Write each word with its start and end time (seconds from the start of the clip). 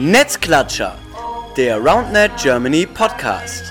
Netzklatscher, 0.00 0.96
der 1.56 1.78
RoundNet 1.78 2.30
Germany 2.40 2.86
Podcast. 2.86 3.64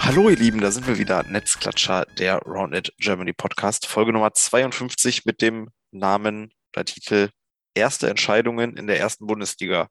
Hallo 0.00 0.28
ihr 0.28 0.34
Lieben, 0.34 0.60
da 0.60 0.72
sind 0.72 0.88
wir 0.88 0.98
wieder, 0.98 1.22
Netzklatscher, 1.22 2.06
der 2.18 2.38
RoundNet 2.38 2.92
Germany 2.98 3.32
Podcast, 3.32 3.86
Folge 3.86 4.12
Nummer 4.12 4.34
52 4.34 5.24
mit 5.24 5.40
dem 5.40 5.70
Namen 5.92 6.52
oder 6.74 6.84
Titel 6.84 7.28
Erste 7.74 8.10
Entscheidungen 8.10 8.76
in 8.76 8.88
der 8.88 8.98
ersten 8.98 9.28
Bundesliga 9.28 9.86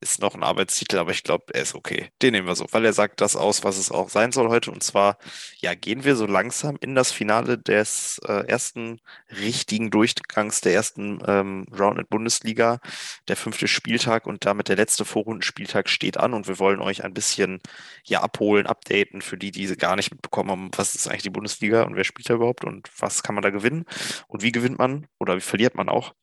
ist 0.00 0.20
noch 0.20 0.34
ein 0.34 0.42
Arbeitstitel, 0.42 0.98
aber 0.98 1.10
ich 1.10 1.22
glaube, 1.24 1.52
er 1.54 1.62
ist 1.62 1.74
okay. 1.74 2.10
Den 2.22 2.32
nehmen 2.32 2.46
wir 2.46 2.54
so, 2.54 2.66
weil 2.70 2.84
er 2.84 2.92
sagt 2.92 3.20
das 3.20 3.36
aus, 3.36 3.64
was 3.64 3.78
es 3.78 3.90
auch 3.90 4.08
sein 4.08 4.32
soll 4.32 4.48
heute. 4.48 4.70
Und 4.70 4.82
zwar, 4.82 5.18
ja, 5.58 5.74
gehen 5.74 6.04
wir 6.04 6.16
so 6.16 6.26
langsam 6.26 6.76
in 6.80 6.94
das 6.94 7.10
Finale 7.10 7.58
des 7.58 8.20
äh, 8.26 8.46
ersten 8.46 9.00
richtigen 9.30 9.90
Durchgangs 9.90 10.60
der 10.60 10.74
ersten 10.74 11.20
ähm, 11.26 11.66
Rounded 11.76 12.08
Bundesliga. 12.08 12.80
Der 13.28 13.36
fünfte 13.36 13.68
Spieltag 13.68 14.26
und 14.26 14.46
damit 14.46 14.68
der 14.68 14.76
letzte 14.76 15.04
Vorrundenspieltag 15.04 15.88
steht 15.88 16.16
an 16.16 16.34
und 16.34 16.48
wir 16.48 16.58
wollen 16.58 16.80
euch 16.80 17.04
ein 17.04 17.14
bisschen 17.14 17.60
ja 18.04 18.22
abholen, 18.22 18.66
updaten 18.66 19.22
für 19.22 19.36
die, 19.36 19.50
die 19.50 19.66
gar 19.76 19.96
nicht 19.96 20.10
mitbekommen 20.10 20.50
haben, 20.50 20.70
was 20.76 20.94
ist 20.94 21.08
eigentlich 21.08 21.22
die 21.22 21.30
Bundesliga 21.30 21.82
und 21.82 21.96
wer 21.96 22.04
spielt 22.04 22.30
da 22.30 22.34
überhaupt 22.34 22.64
und 22.64 22.88
was 22.98 23.22
kann 23.22 23.34
man 23.34 23.42
da 23.42 23.50
gewinnen 23.50 23.84
und 24.28 24.42
wie 24.42 24.52
gewinnt 24.52 24.78
man 24.78 25.06
oder 25.18 25.36
wie 25.36 25.40
verliert 25.40 25.74
man 25.74 25.88
auch. 25.88 26.14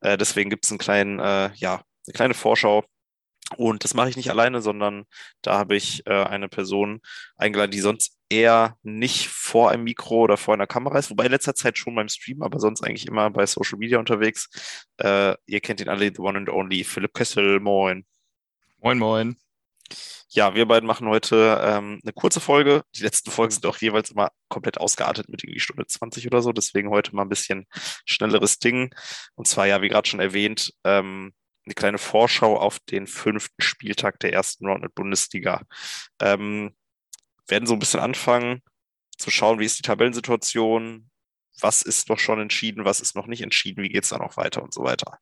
Äh, 0.00 0.18
deswegen 0.18 0.50
gibt 0.50 0.64
es 0.64 0.70
einen 0.70 0.78
kleinen, 0.78 1.18
äh, 1.18 1.50
ja, 1.54 1.82
eine 2.06 2.14
kleine 2.14 2.34
Vorschau 2.34 2.84
und 3.56 3.84
das 3.84 3.94
mache 3.94 4.08
ich 4.08 4.16
nicht 4.16 4.30
alleine, 4.30 4.62
sondern 4.62 5.04
da 5.42 5.58
habe 5.58 5.76
ich 5.76 6.06
äh, 6.06 6.24
eine 6.24 6.48
Person 6.48 7.00
eingeladen, 7.36 7.70
die 7.70 7.80
sonst 7.80 8.16
eher 8.30 8.76
nicht 8.82 9.28
vor 9.28 9.70
einem 9.70 9.84
Mikro 9.84 10.20
oder 10.22 10.36
vor 10.36 10.54
einer 10.54 10.66
Kamera 10.66 10.98
ist, 10.98 11.10
wobei 11.10 11.26
in 11.26 11.32
letzter 11.32 11.54
Zeit 11.54 11.76
schon 11.76 11.94
beim 11.94 12.08
Stream, 12.08 12.42
aber 12.42 12.58
sonst 12.60 12.82
eigentlich 12.82 13.06
immer 13.06 13.30
bei 13.30 13.44
Social 13.46 13.78
Media 13.78 13.98
unterwegs. 13.98 14.48
Äh, 14.98 15.34
ihr 15.46 15.60
kennt 15.60 15.80
ihn 15.80 15.88
alle, 15.88 16.06
the 16.06 16.20
one 16.20 16.38
and 16.38 16.48
only, 16.48 16.84
Philipp 16.84 17.14
Kessel, 17.14 17.60
moin. 17.60 18.06
Moin, 18.78 18.98
moin. 18.98 19.36
Ja, 20.30 20.54
wir 20.54 20.66
beiden 20.66 20.86
machen 20.86 21.06
heute 21.08 21.60
ähm, 21.62 22.00
eine 22.02 22.12
kurze 22.14 22.40
Folge. 22.40 22.84
Die 22.96 23.02
letzten 23.02 23.30
Folgen 23.30 23.52
sind 23.52 23.66
auch 23.66 23.76
jeweils 23.76 24.10
immer 24.12 24.30
komplett 24.48 24.78
ausgeartet 24.78 25.28
mit 25.28 25.44
irgendwie 25.44 25.60
Stunde 25.60 25.86
20 25.86 26.26
oder 26.26 26.40
so. 26.40 26.52
Deswegen 26.52 26.88
heute 26.88 27.14
mal 27.14 27.22
ein 27.22 27.28
bisschen 27.28 27.66
schnelleres 28.06 28.58
Ding. 28.58 28.94
Und 29.34 29.46
zwar, 29.46 29.66
ja, 29.66 29.82
wie 29.82 29.88
gerade 29.88 30.08
schon 30.08 30.20
erwähnt, 30.20 30.72
ähm, 30.84 31.34
eine 31.64 31.74
kleine 31.74 31.98
Vorschau 31.98 32.58
auf 32.58 32.78
den 32.80 33.06
fünften 33.06 33.62
Spieltag 33.62 34.18
der 34.20 34.32
ersten 34.32 34.66
Round 34.66 34.94
Bundesliga. 34.94 35.62
Ähm, 36.20 36.74
werden 37.46 37.66
so 37.66 37.74
ein 37.74 37.78
bisschen 37.78 38.00
anfangen 38.00 38.62
zu 39.18 39.30
schauen, 39.30 39.58
wie 39.58 39.64
ist 39.64 39.78
die 39.78 39.82
Tabellensituation, 39.82 41.10
was 41.60 41.82
ist 41.82 42.08
noch 42.08 42.18
schon 42.18 42.40
entschieden, 42.40 42.84
was 42.84 43.00
ist 43.00 43.14
noch 43.14 43.26
nicht 43.26 43.42
entschieden, 43.42 43.82
wie 43.82 43.88
geht 43.88 44.04
es 44.04 44.10
dann 44.10 44.22
auch 44.22 44.36
weiter 44.36 44.62
und 44.62 44.74
so 44.74 44.82
weiter. 44.82 45.18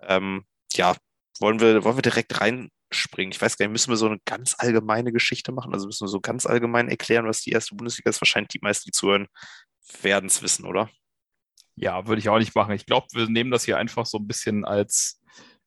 Ähm, 0.00 0.44
ja, 0.72 0.96
wollen 1.40 1.60
wir, 1.60 1.84
wollen 1.84 1.96
wir 1.96 2.02
direkt 2.02 2.40
reinspringen? 2.40 3.32
Ich 3.32 3.40
weiß 3.40 3.56
gar 3.56 3.66
nicht, 3.66 3.72
müssen 3.72 3.90
wir 3.90 3.96
so 3.96 4.06
eine 4.06 4.20
ganz 4.24 4.54
allgemeine 4.58 5.12
Geschichte 5.12 5.52
machen? 5.52 5.72
Also 5.72 5.86
müssen 5.86 6.04
wir 6.04 6.08
so 6.08 6.20
ganz 6.20 6.46
allgemein 6.46 6.88
erklären, 6.88 7.26
was 7.26 7.40
die 7.40 7.50
erste 7.50 7.74
Bundesliga 7.74 8.10
ist? 8.10 8.20
Wahrscheinlich 8.20 8.48
die 8.48 8.60
meisten, 8.60 8.84
die 8.86 8.92
zuhören, 8.92 9.26
werden 10.02 10.26
es 10.26 10.42
wissen, 10.42 10.66
oder? 10.66 10.90
Ja, 11.76 12.06
würde 12.06 12.20
ich 12.20 12.28
auch 12.28 12.38
nicht 12.38 12.54
machen. 12.54 12.74
Ich 12.74 12.84
glaube, 12.84 13.06
wir 13.12 13.26
nehmen 13.28 13.50
das 13.50 13.64
hier 13.64 13.78
einfach 13.78 14.04
so 14.04 14.18
ein 14.18 14.26
bisschen 14.26 14.64
als 14.64 15.19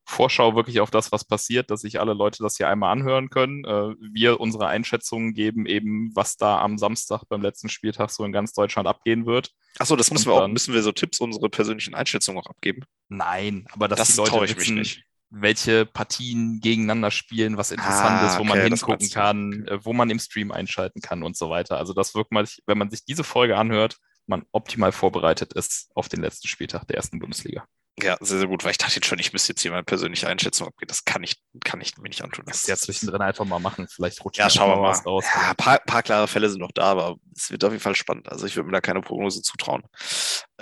Vorschau 0.05 0.55
wirklich 0.55 0.79
auf 0.79 0.91
das, 0.91 1.11
was 1.11 1.25
passiert, 1.25 1.71
dass 1.71 1.81
sich 1.81 1.99
alle 1.99 2.13
Leute 2.13 2.43
das 2.43 2.57
hier 2.57 2.67
einmal 2.67 2.91
anhören 2.91 3.29
können. 3.29 3.63
Äh, 3.63 3.95
wir 3.99 4.39
unsere 4.39 4.67
Einschätzungen 4.67 5.33
geben 5.33 5.65
eben, 5.65 6.11
was 6.13 6.35
da 6.35 6.59
am 6.59 6.77
Samstag 6.77 7.23
beim 7.29 7.41
letzten 7.41 7.69
Spieltag 7.69 8.09
so 8.09 8.25
in 8.25 8.31
ganz 8.31 8.53
Deutschland 8.53 8.87
abgehen 8.87 9.25
wird. 9.25 9.51
Achso, 9.79 9.95
das 9.95 10.11
müssen 10.11 10.27
wir 10.27 10.33
auch, 10.33 10.47
müssen 10.47 10.73
wir 10.73 10.83
so 10.83 10.91
Tipps, 10.91 11.19
unsere 11.19 11.49
persönlichen 11.49 11.95
Einschätzungen 11.95 12.41
auch 12.41 12.49
abgeben? 12.49 12.81
Nein, 13.07 13.65
aber 13.71 13.87
dass 13.87 13.99
das 13.99 14.09
die 14.09 14.17
Leute 14.17 14.55
wissen, 14.57 14.85
welche 15.29 15.85
Partien 15.85 16.59
gegeneinander 16.61 17.09
spielen, 17.09 17.57
was 17.57 17.71
interessant 17.71 18.21
ah, 18.21 18.27
ist, 18.27 18.37
wo 18.37 18.41
okay, 18.41 18.49
man 18.49 18.61
hingucken 18.61 19.09
kann, 19.09 19.67
äh, 19.67 19.83
wo 19.83 19.93
man 19.93 20.09
im 20.09 20.19
Stream 20.19 20.51
einschalten 20.51 21.01
kann 21.01 21.23
und 21.23 21.35
so 21.35 21.49
weiter. 21.49 21.77
Also 21.77 21.93
das 21.93 22.13
wirkt 22.13 22.31
mal, 22.31 22.45
wenn 22.67 22.77
man 22.77 22.91
sich 22.91 23.03
diese 23.03 23.23
Folge 23.23 23.57
anhört, 23.57 23.97
man 24.27 24.45
optimal 24.51 24.91
vorbereitet 24.91 25.53
ist 25.53 25.89
auf 25.95 26.07
den 26.07 26.21
letzten 26.21 26.47
Spieltag 26.47 26.85
der 26.87 26.97
ersten 26.97 27.19
Bundesliga. 27.19 27.65
Ja, 28.01 28.17
sehr, 28.21 28.39
sehr 28.39 28.47
gut, 28.47 28.63
weil 28.63 28.71
ich 28.71 28.79
dachte 28.79 28.95
jetzt 28.95 29.05
schon, 29.05 29.19
ich 29.19 29.33
müsste 29.33 29.51
jetzt 29.51 29.61
hier 29.61 29.69
meine 29.69 29.83
persönliche 29.83 30.27
Einschätzung 30.27 30.67
abgeben. 30.67 30.87
Das 30.87 31.05
kann 31.05 31.21
ich, 31.21 31.35
kann 31.63 31.79
ich 31.79 31.95
mir 31.97 32.09
nicht 32.09 32.23
antun. 32.23 32.43
Das 32.47 32.65
ja 32.65 32.75
zwischendrin 32.75 33.21
einfach 33.21 33.45
mal 33.45 33.59
machen. 33.59 33.87
Vielleicht 33.87 34.25
rutscht 34.25 34.39
ja, 34.39 34.49
schauen 34.49 34.71
wir 34.71 34.77
mal 34.77 34.89
was 34.89 35.05
raus. 35.05 35.23
Ja, 35.33 35.51
ein 35.51 35.55
paar, 35.55 35.77
paar, 35.77 36.01
klare 36.01 36.27
Fälle 36.27 36.49
sind 36.49 36.59
noch 36.59 36.71
da, 36.71 36.85
aber 36.85 37.17
es 37.35 37.51
wird 37.51 37.63
auf 37.63 37.71
jeden 37.71 37.83
Fall 37.83 37.95
spannend. 37.95 38.31
Also 38.31 38.47
ich 38.47 38.55
würde 38.55 38.65
mir 38.65 38.73
da 38.73 38.81
keine 38.81 39.01
Prognose 39.01 39.43
zutrauen. 39.43 39.83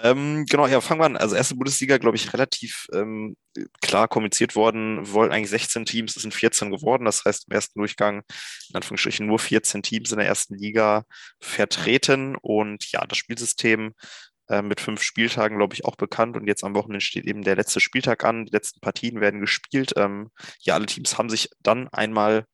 Ähm, 0.03 0.45
genau, 0.49 0.67
ja, 0.67 0.81
fangen 0.81 0.99
wir 0.99 1.05
an. 1.05 1.15
Also 1.15 1.37
erste 1.37 1.55
Bundesliga, 1.55 1.97
glaube 1.99 2.17
ich, 2.17 2.33
relativ 2.33 2.87
ähm, 2.93 3.37
klar 3.81 4.09
kommuniziert 4.09 4.57
worden. 4.57 5.05
Wir 5.05 5.13
wollten 5.13 5.33
eigentlich 5.33 5.51
16 5.51 5.85
Teams, 5.85 6.17
es 6.17 6.23
sind 6.23 6.33
14 6.33 6.69
geworden. 6.69 7.05
Das 7.05 7.23
heißt, 7.23 7.47
im 7.47 7.55
ersten 7.55 7.79
Durchgang, 7.79 8.23
in 8.69 8.75
Anführungsstrichen, 8.75 9.25
nur 9.25 9.39
14 9.39 9.83
Teams 9.83 10.11
in 10.11 10.17
der 10.17 10.27
ersten 10.27 10.55
Liga 10.55 11.05
vertreten. 11.39 12.35
Und 12.35 12.91
ja, 12.91 13.05
das 13.05 13.17
Spielsystem 13.17 13.93
äh, 14.51 14.61
mit 14.61 14.81
fünf 14.81 15.01
Spieltagen, 15.01 15.57
glaube 15.57 15.73
ich, 15.73 15.85
auch 15.85 15.95
bekannt. 15.95 16.35
Und 16.35 16.45
jetzt 16.45 16.63
am 16.65 16.75
Wochenende 16.75 16.99
steht 16.99 17.25
eben 17.25 17.41
der 17.41 17.55
letzte 17.55 17.79
Spieltag 17.79 18.25
an. 18.25 18.45
Die 18.45 18.51
letzten 18.51 18.81
Partien 18.81 19.21
werden 19.21 19.39
gespielt. 19.39 19.93
Ähm, 19.95 20.29
ja, 20.59 20.73
alle 20.73 20.87
Teams 20.87 21.17
haben 21.17 21.29
sich 21.29 21.49
dann 21.61 21.87
einmal 21.87 22.45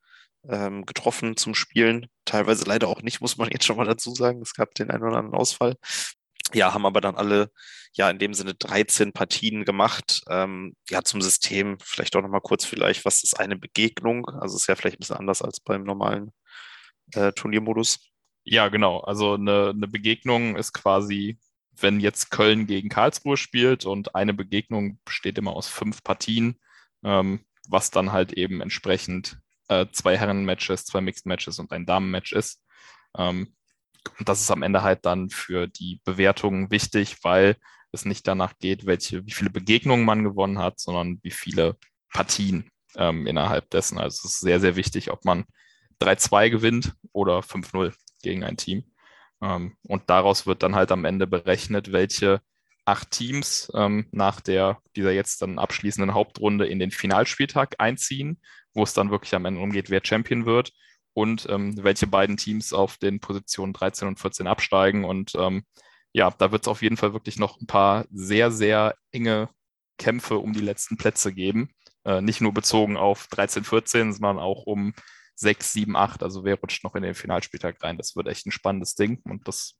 ähm, 0.47 0.85
getroffen 0.85 1.37
zum 1.37 1.55
Spielen. 1.55 2.07
Teilweise 2.23 2.65
leider 2.65 2.87
auch 2.87 3.01
nicht, 3.01 3.19
muss 3.19 3.37
man 3.37 3.49
jetzt 3.49 3.65
schon 3.65 3.77
mal 3.77 3.87
dazu 3.87 4.13
sagen. 4.13 4.41
Es 4.43 4.53
gab 4.53 4.75
den 4.75 4.91
einen 4.91 5.03
oder 5.03 5.17
anderen 5.17 5.39
Ausfall. 5.39 5.75
Ja, 6.53 6.73
haben 6.73 6.85
aber 6.85 7.01
dann 7.01 7.15
alle, 7.15 7.49
ja, 7.93 8.09
in 8.11 8.19
dem 8.19 8.35
Sinne 8.35 8.53
13 8.53 9.11
Partien 9.11 9.65
gemacht. 9.65 10.21
Ähm, 10.29 10.75
ja, 10.89 11.03
zum 11.03 11.21
System 11.21 11.77
vielleicht 11.83 12.15
auch 12.15 12.21
nochmal 12.21 12.41
kurz 12.41 12.63
vielleicht, 12.63 13.05
was 13.05 13.23
ist 13.23 13.39
eine 13.39 13.57
Begegnung? 13.57 14.27
Also 14.29 14.55
ist 14.55 14.67
ja 14.67 14.75
vielleicht 14.75 14.97
ein 14.97 14.99
bisschen 14.99 15.17
anders 15.17 15.41
als 15.41 15.59
beim 15.59 15.83
normalen 15.83 16.31
äh, 17.15 17.31
Turniermodus. 17.31 17.99
Ja, 18.43 18.69
genau. 18.69 18.99
Also 18.99 19.33
eine, 19.33 19.73
eine 19.75 19.87
Begegnung 19.87 20.55
ist 20.55 20.73
quasi 20.73 21.39
wenn 21.79 21.99
jetzt 21.99 22.31
Köln 22.31 22.67
gegen 22.67 22.89
Karlsruhe 22.89 23.37
spielt 23.37 23.85
und 23.85 24.15
eine 24.15 24.33
Begegnung 24.33 24.99
besteht 25.05 25.37
immer 25.37 25.53
aus 25.53 25.67
fünf 25.67 26.03
Partien, 26.03 26.59
ähm, 27.03 27.41
was 27.67 27.91
dann 27.91 28.11
halt 28.11 28.33
eben 28.33 28.61
entsprechend 28.61 29.39
äh, 29.67 29.85
zwei 29.91 30.17
Herren-Matches, 30.17 30.85
zwei 30.85 31.01
Mixed-Matches 31.01 31.59
und 31.59 31.71
ein 31.71 31.85
Damen-Match 31.85 32.33
ist. 32.33 32.63
Ähm, 33.17 33.53
und 34.19 34.29
das 34.29 34.41
ist 34.41 34.51
am 34.51 34.63
Ende 34.63 34.83
halt 34.83 35.05
dann 35.05 35.29
für 35.29 35.67
die 35.67 36.01
Bewertung 36.05 36.71
wichtig, 36.71 37.17
weil 37.23 37.57
es 37.91 38.05
nicht 38.05 38.27
danach 38.27 38.57
geht, 38.59 38.85
welche, 38.85 39.25
wie 39.25 39.31
viele 39.31 39.49
Begegnungen 39.49 40.05
man 40.05 40.23
gewonnen 40.23 40.59
hat, 40.59 40.79
sondern 40.79 41.19
wie 41.23 41.31
viele 41.31 41.77
Partien 42.11 42.69
ähm, 42.95 43.27
innerhalb 43.27 43.69
dessen. 43.69 43.97
Also 43.97 44.19
es 44.25 44.33
ist 44.35 44.39
sehr, 44.39 44.59
sehr 44.59 44.75
wichtig, 44.75 45.11
ob 45.11 45.25
man 45.25 45.45
3-2 46.01 46.49
gewinnt 46.49 46.93
oder 47.11 47.39
5-0 47.39 47.93
gegen 48.21 48.43
ein 48.43 48.57
Team. 48.57 48.91
Ähm, 49.41 49.75
und 49.87 50.03
daraus 50.09 50.45
wird 50.45 50.63
dann 50.63 50.75
halt 50.75 50.91
am 50.91 51.05
Ende 51.05 51.27
berechnet, 51.27 51.91
welche 51.91 52.41
acht 52.85 53.11
Teams 53.11 53.69
ähm, 53.75 54.07
nach 54.11 54.39
der, 54.39 54.79
dieser 54.95 55.11
jetzt 55.11 55.41
dann 55.41 55.59
abschließenden 55.59 56.13
Hauptrunde 56.13 56.67
in 56.67 56.79
den 56.79 56.91
Finalspieltag 56.91 57.75
einziehen, 57.79 58.39
wo 58.73 58.83
es 58.83 58.93
dann 58.93 59.11
wirklich 59.11 59.35
am 59.35 59.45
Ende 59.45 59.59
umgeht, 59.59 59.89
wer 59.89 60.01
Champion 60.03 60.45
wird 60.45 60.71
und 61.13 61.47
ähm, 61.49 61.83
welche 61.83 62.07
beiden 62.07 62.37
Teams 62.37 62.73
auf 62.73 62.97
den 62.97 63.19
Positionen 63.19 63.73
13 63.73 64.07
und 64.07 64.19
14 64.19 64.47
absteigen. 64.47 65.03
Und 65.03 65.33
ähm, 65.35 65.63
ja, 66.13 66.31
da 66.31 66.51
wird 66.51 66.63
es 66.63 66.67
auf 66.67 66.81
jeden 66.81 66.95
Fall 66.95 67.13
wirklich 67.13 67.37
noch 67.37 67.59
ein 67.59 67.67
paar 67.67 68.05
sehr, 68.09 68.51
sehr 68.51 68.95
enge 69.11 69.49
Kämpfe 69.97 70.37
um 70.37 70.53
die 70.53 70.61
letzten 70.61 70.95
Plätze 70.95 71.33
geben. 71.33 71.69
Äh, 72.05 72.21
nicht 72.21 72.39
nur 72.39 72.53
bezogen 72.53 72.95
auf 72.95 73.27
13, 73.27 73.65
14, 73.65 74.13
sondern 74.13 74.39
auch 74.39 74.65
um 74.65 74.93
6, 75.37 75.73
7, 75.73 75.95
8. 75.95 76.23
Also 76.23 76.43
wer 76.43 76.55
rutscht 76.55 76.83
noch 76.83 76.95
in 76.95 77.03
den 77.03 77.15
Finalspieltag 77.15 77.81
rein? 77.83 77.97
Das 77.97 78.15
wird 78.15 78.27
echt 78.27 78.45
ein 78.45 78.51
spannendes 78.51 78.95
Ding. 78.95 79.21
Und 79.23 79.47
das 79.47 79.75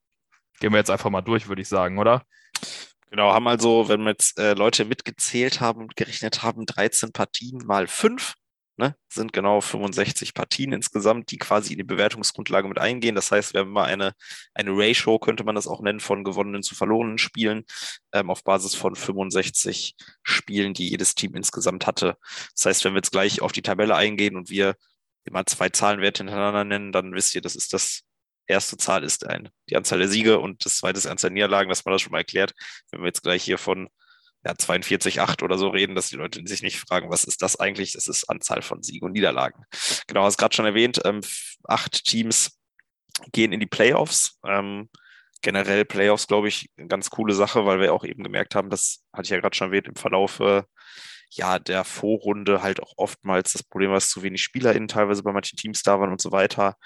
gehen 0.60 0.72
wir 0.72 0.78
jetzt 0.78 0.90
einfach 0.90 1.10
mal 1.10 1.22
durch, 1.22 1.48
würde 1.48 1.62
ich 1.62 1.68
sagen, 1.68 1.98
oder? 1.98 2.22
Genau, 3.10 3.32
haben 3.32 3.48
also, 3.48 3.88
wenn 3.88 4.02
wir 4.02 4.10
jetzt 4.10 4.38
äh, 4.38 4.54
Leute 4.54 4.84
mitgezählt 4.84 5.60
haben 5.60 5.82
und 5.82 5.96
gerechnet 5.96 6.42
haben, 6.42 6.66
13 6.66 7.12
Partien 7.12 7.58
mal 7.64 7.86
5, 7.86 8.34
ne, 8.76 8.94
sind 9.08 9.32
genau 9.32 9.60
65 9.60 10.34
Partien 10.34 10.72
insgesamt, 10.72 11.30
die 11.30 11.38
quasi 11.38 11.72
in 11.72 11.78
die 11.78 11.84
Bewertungsgrundlage 11.84 12.68
mit 12.68 12.78
eingehen. 12.78 13.14
Das 13.14 13.32
heißt, 13.32 13.54
wir 13.54 13.62
haben 13.62 13.70
mal 13.70 13.84
eine, 13.84 14.12
eine 14.54 14.70
Ratio, 14.72 15.18
könnte 15.18 15.42
man 15.44 15.54
das 15.54 15.66
auch 15.66 15.80
nennen, 15.80 16.00
von 16.00 16.22
gewonnenen 16.22 16.62
zu 16.62 16.74
verlorenen 16.74 17.18
Spielen, 17.18 17.64
ähm, 18.12 18.30
auf 18.30 18.44
Basis 18.44 18.74
von 18.74 18.94
65 18.94 19.96
Spielen, 20.22 20.74
die 20.74 20.90
jedes 20.90 21.14
Team 21.14 21.34
insgesamt 21.34 21.86
hatte. 21.86 22.16
Das 22.54 22.66
heißt, 22.66 22.84
wenn 22.84 22.92
wir 22.92 22.98
jetzt 22.98 23.12
gleich 23.12 23.40
auf 23.40 23.52
die 23.52 23.62
Tabelle 23.62 23.96
eingehen 23.96 24.36
und 24.36 24.50
wir 24.50 24.74
immer 25.28 25.46
zwei 25.46 25.68
Zahlenwerte 25.68 26.24
hintereinander 26.24 26.64
nennen, 26.64 26.92
dann 26.92 27.14
wisst 27.14 27.34
ihr, 27.34 27.40
das 27.40 27.56
ist 27.56 27.72
das 27.72 28.02
erste 28.46 28.76
Zahl 28.78 29.04
ist 29.04 29.26
ein, 29.26 29.50
die 29.68 29.76
Anzahl 29.76 29.98
der 29.98 30.08
Siege 30.08 30.38
und 30.38 30.64
das 30.64 30.78
zweite 30.78 30.96
ist 30.96 31.04
die 31.04 31.10
Anzahl 31.10 31.30
der 31.30 31.34
Niederlagen, 31.34 31.68
dass 31.68 31.84
man 31.84 31.92
das 31.92 32.02
schon 32.02 32.12
mal 32.12 32.18
erklärt. 32.18 32.54
Wenn 32.90 33.00
wir 33.00 33.06
jetzt 33.06 33.22
gleich 33.22 33.44
hier 33.44 33.58
von 33.58 33.88
ja, 34.44 34.52
42-8 34.52 35.42
oder 35.42 35.58
so 35.58 35.68
reden, 35.68 35.94
dass 35.94 36.08
die 36.08 36.16
Leute 36.16 36.40
sich 36.46 36.62
nicht 36.62 36.78
fragen, 36.78 37.10
was 37.10 37.24
ist 37.24 37.42
das 37.42 37.56
eigentlich? 37.56 37.92
Das 37.92 38.08
ist 38.08 38.28
Anzahl 38.30 38.62
von 38.62 38.82
Siegen 38.82 39.06
und 39.06 39.12
Niederlagen. 39.12 39.64
Genau, 40.06 40.24
hast 40.24 40.38
gerade 40.38 40.54
schon 40.54 40.64
erwähnt, 40.64 41.00
ähm, 41.04 41.20
acht 41.64 42.04
Teams 42.04 42.58
gehen 43.32 43.52
in 43.52 43.60
die 43.60 43.66
Playoffs. 43.66 44.38
Ähm, 44.46 44.88
generell 45.42 45.84
Playoffs, 45.84 46.26
glaube 46.26 46.48
ich, 46.48 46.70
eine 46.76 46.88
ganz 46.88 47.10
coole 47.10 47.34
Sache, 47.34 47.66
weil 47.66 47.80
wir 47.80 47.92
auch 47.92 48.04
eben 48.04 48.22
gemerkt 48.22 48.54
haben, 48.54 48.70
das 48.70 49.04
hatte 49.12 49.24
ich 49.24 49.30
ja 49.30 49.40
gerade 49.40 49.56
schon 49.56 49.68
erwähnt, 49.68 49.88
im 49.88 49.94
Verlauf 49.96 50.40
äh, 50.40 50.62
ja, 51.30 51.58
der 51.58 51.84
Vorrunde 51.84 52.62
halt 52.62 52.82
auch 52.82 52.94
oftmals 52.96 53.52
das 53.52 53.62
Problem 53.62 53.90
war, 53.90 53.96
dass 53.96 54.10
zu 54.10 54.22
wenig 54.22 54.42
SpielerInnen 54.42 54.88
teilweise 54.88 55.22
bei 55.22 55.32
manchen 55.32 55.56
Teams 55.56 55.82
da 55.82 56.00
waren 56.00 56.10
und 56.12 56.20
so 56.20 56.32
weiter. 56.32 56.76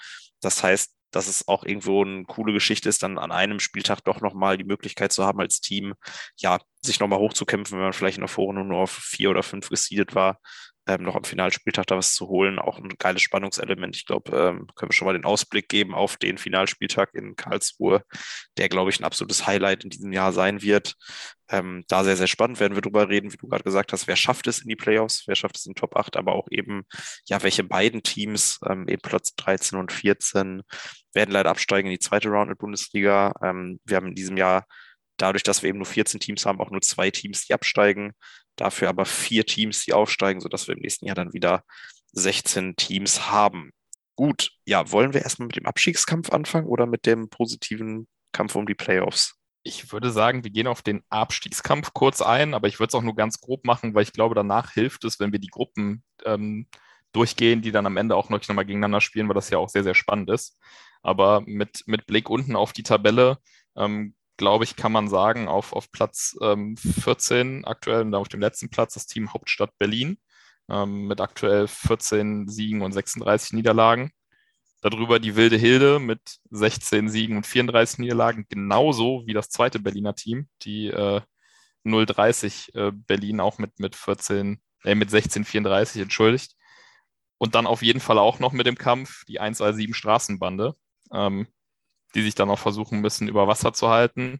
Das 0.41 0.63
heißt, 0.63 0.93
dass 1.11 1.27
es 1.27 1.47
auch 1.47 1.63
irgendwo 1.63 2.03
eine 2.03 2.23
coole 2.25 2.53
Geschichte 2.53 2.89
ist, 2.89 3.03
dann 3.03 3.17
an 3.17 3.31
einem 3.31 3.59
Spieltag 3.59 4.03
doch 4.03 4.21
nochmal 4.21 4.57
die 4.57 4.63
Möglichkeit 4.63 5.11
zu 5.11 5.23
haben, 5.25 5.39
als 5.39 5.61
Team, 5.61 5.93
ja, 6.37 6.59
sich 6.81 6.99
nochmal 6.99 7.19
hochzukämpfen, 7.19 7.77
wenn 7.77 7.83
man 7.83 7.93
vielleicht 7.93 8.17
in 8.17 8.21
der 8.23 8.27
Vorrunde 8.27 8.63
nur 8.63 8.79
auf 8.79 8.91
vier 8.91 9.29
oder 9.29 9.43
fünf 9.43 9.69
gesiedet 9.69 10.15
war, 10.15 10.39
ähm, 10.87 11.03
noch 11.03 11.15
am 11.15 11.23
Finalspieltag 11.23 11.87
da 11.87 11.97
was 11.97 12.13
zu 12.13 12.27
holen. 12.27 12.59
Auch 12.59 12.77
ein 12.77 12.89
geiles 12.99 13.21
Spannungselement. 13.21 13.95
Ich 13.95 14.05
glaube, 14.05 14.31
ähm, 14.35 14.67
können 14.75 14.89
wir 14.89 14.93
schon 14.93 15.05
mal 15.05 15.13
den 15.13 15.25
Ausblick 15.25 15.69
geben 15.69 15.93
auf 15.93 16.17
den 16.17 16.37
Finalspieltag 16.37 17.13
in 17.13 17.35
Karlsruhe, 17.35 18.03
der, 18.57 18.69
glaube 18.69 18.89
ich, 18.89 18.99
ein 18.99 19.05
absolutes 19.05 19.47
Highlight 19.47 19.83
in 19.83 19.89
diesem 19.89 20.11
Jahr 20.11 20.33
sein 20.33 20.61
wird. 20.61 20.95
Ähm, 21.49 21.83
da 21.87 22.03
sehr, 22.03 22.17
sehr 22.17 22.27
spannend 22.27 22.59
werden 22.59 22.75
wir 22.75 22.81
drüber 22.81 23.09
reden, 23.09 23.31
wie 23.31 23.37
du 23.37 23.47
gerade 23.47 23.63
gesagt 23.63 23.93
hast, 23.93 24.07
wer 24.07 24.15
schafft 24.15 24.47
es 24.47 24.59
in 24.59 24.69
die 24.69 24.75
Playoffs, 24.75 25.23
wer 25.27 25.35
schafft 25.35 25.57
es 25.57 25.65
in 25.65 25.75
Top 25.75 25.95
8, 25.95 26.17
aber 26.17 26.33
auch 26.33 26.47
eben, 26.49 26.83
ja, 27.27 27.43
welche 27.43 27.63
beiden 27.63 28.03
Teams, 28.03 28.59
ähm, 28.67 28.87
eben 28.87 29.01
Platz 29.01 29.35
13 29.35 29.77
und 29.77 29.91
14, 29.91 30.63
werden 31.13 31.31
leider 31.31 31.49
absteigen 31.49 31.87
in 31.87 31.93
die 31.93 31.99
zweite 31.99 32.29
Round 32.29 32.51
in 32.51 32.57
Bundesliga. 32.57 33.33
Ähm, 33.43 33.79
wir 33.85 33.97
haben 33.97 34.07
in 34.07 34.15
diesem 34.15 34.35
Jahr 34.37 34.65
dadurch, 35.17 35.43
dass 35.43 35.61
wir 35.61 35.69
eben 35.69 35.77
nur 35.79 35.85
14 35.85 36.19
Teams 36.19 36.45
haben, 36.45 36.59
auch 36.59 36.71
nur 36.71 36.81
zwei 36.81 37.11
Teams, 37.11 37.45
die 37.45 37.53
absteigen. 37.53 38.13
Dafür 38.55 38.89
aber 38.89 39.05
vier 39.05 39.45
Teams, 39.45 39.85
die 39.85 39.93
aufsteigen, 39.93 40.41
sodass 40.41 40.67
wir 40.67 40.75
im 40.75 40.81
nächsten 40.81 41.05
Jahr 41.05 41.15
dann 41.15 41.33
wieder 41.33 41.63
16 42.13 42.75
Teams 42.75 43.31
haben. 43.31 43.71
Gut, 44.15 44.51
ja, 44.65 44.91
wollen 44.91 45.13
wir 45.13 45.23
erstmal 45.23 45.47
mit 45.47 45.55
dem 45.55 45.65
Abstiegskampf 45.65 46.31
anfangen 46.31 46.67
oder 46.67 46.85
mit 46.85 47.05
dem 47.05 47.29
positiven 47.29 48.07
Kampf 48.31 48.55
um 48.55 48.67
die 48.67 48.75
Playoffs? 48.75 49.35
Ich 49.63 49.91
würde 49.91 50.11
sagen, 50.11 50.43
wir 50.43 50.51
gehen 50.51 50.67
auf 50.67 50.81
den 50.81 51.01
Abstiegskampf 51.09 51.93
kurz 51.93 52.21
ein, 52.21 52.53
aber 52.53 52.67
ich 52.67 52.79
würde 52.79 52.89
es 52.89 52.95
auch 52.95 53.01
nur 53.01 53.15
ganz 53.15 53.39
grob 53.39 53.65
machen, 53.65 53.95
weil 53.95 54.03
ich 54.03 54.13
glaube, 54.13 54.35
danach 54.35 54.71
hilft 54.73 55.03
es, 55.05 55.19
wenn 55.19 55.31
wir 55.31 55.39
die 55.39 55.47
Gruppen 55.47 56.03
ähm, 56.25 56.67
durchgehen, 57.13 57.61
die 57.61 57.71
dann 57.71 57.85
am 57.85 57.97
Ende 57.97 58.15
auch 58.15 58.29
noch, 58.29 58.45
mal 58.49 58.63
gegeneinander 58.63 59.01
spielen, 59.01 59.27
weil 59.29 59.35
das 59.35 59.49
ja 59.49 59.57
auch 59.57 59.69
sehr, 59.69 59.83
sehr 59.83 59.95
spannend 59.95 60.29
ist. 60.29 60.59
Aber 61.01 61.41
mit, 61.45 61.83
mit 61.85 62.05
Blick 62.05 62.29
unten 62.29 62.55
auf 62.55 62.73
die 62.73 62.83
Tabelle 62.83 63.37
ähm, 63.75 64.15
glaube 64.37 64.63
ich, 64.63 64.75
kann 64.75 64.91
man 64.91 65.09
sagen, 65.09 65.47
auf, 65.47 65.73
auf 65.73 65.91
Platz 65.91 66.35
ähm, 66.41 66.75
14 66.77 67.65
aktuell 67.65 68.01
und 68.01 68.15
auf 68.15 68.29
dem 68.29 68.41
letzten 68.41 68.69
Platz 68.69 68.93
das 68.95 69.05
Team 69.05 69.33
Hauptstadt 69.33 69.77
Berlin 69.77 70.17
ähm, 70.69 71.07
mit 71.07 71.21
aktuell 71.21 71.67
14 71.67 72.47
Siegen 72.47 72.81
und 72.81 72.91
36 72.91 73.53
Niederlagen. 73.53 74.11
Darüber 74.81 75.19
die 75.19 75.35
Wilde 75.35 75.55
Hilde 75.55 75.99
mit 75.99 76.39
16 76.51 77.09
Siegen 77.09 77.37
und 77.37 77.47
34 77.47 77.99
Niederlagen, 77.99 78.45
genauso 78.49 79.23
wie 79.25 79.33
das 79.33 79.49
zweite 79.49 79.79
Berliner 79.79 80.15
Team, 80.15 80.49
die 80.63 80.87
äh, 80.87 81.21
030 81.85 82.75
äh, 82.75 82.91
Berlin 82.91 83.39
auch 83.39 83.57
mit, 83.59 83.79
mit 83.79 83.95
14, 83.95 84.61
äh, 84.83 84.95
mit 84.95 85.09
16, 85.09 85.45
34, 85.45 86.01
entschuldigt. 86.01 86.55
Und 87.37 87.55
dann 87.55 87.67
auf 87.67 87.81
jeden 87.81 87.99
Fall 87.99 88.17
auch 88.17 88.39
noch 88.39 88.51
mit 88.51 88.67
dem 88.67 88.77
Kampf 88.77 89.25
die 89.25 89.39
117 89.39 89.93
Straßenbande. 89.93 90.75
Ähm, 91.13 91.47
die 92.15 92.21
sich 92.21 92.35
dann 92.35 92.49
auch 92.49 92.59
versuchen 92.59 93.01
müssen, 93.01 93.27
über 93.27 93.47
Wasser 93.47 93.73
zu 93.73 93.89
halten. 93.89 94.39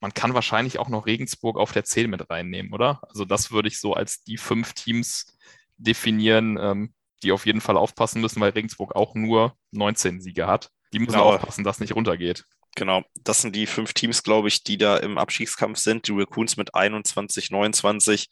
Man 0.00 0.12
kann 0.12 0.34
wahrscheinlich 0.34 0.78
auch 0.78 0.88
noch 0.88 1.06
Regensburg 1.06 1.56
auf 1.56 1.72
der 1.72 1.84
10 1.84 2.10
mit 2.10 2.28
reinnehmen, 2.28 2.72
oder? 2.72 3.00
Also 3.08 3.24
das 3.24 3.50
würde 3.50 3.68
ich 3.68 3.80
so 3.80 3.94
als 3.94 4.22
die 4.24 4.36
fünf 4.36 4.74
Teams 4.74 5.36
definieren, 5.78 6.58
ähm, 6.60 6.94
die 7.22 7.32
auf 7.32 7.46
jeden 7.46 7.60
Fall 7.60 7.76
aufpassen 7.76 8.20
müssen, 8.20 8.40
weil 8.40 8.50
Regensburg 8.50 8.94
auch 8.94 9.14
nur 9.14 9.56
19 9.72 10.20
Siege 10.20 10.46
hat. 10.46 10.70
Die 10.92 10.98
müssen 10.98 11.12
genau. 11.12 11.34
aufpassen, 11.34 11.64
dass 11.64 11.80
nicht 11.80 11.94
runtergeht. 11.94 12.44
Genau, 12.74 13.02
das 13.24 13.40
sind 13.40 13.56
die 13.56 13.66
fünf 13.66 13.94
Teams, 13.94 14.22
glaube 14.22 14.48
ich, 14.48 14.62
die 14.62 14.76
da 14.76 14.98
im 14.98 15.16
Abstiegskampf 15.16 15.78
sind. 15.78 16.06
Die 16.08 16.12
Raccoons 16.12 16.58
mit 16.58 16.74
21, 16.74 17.50
29 17.50 18.28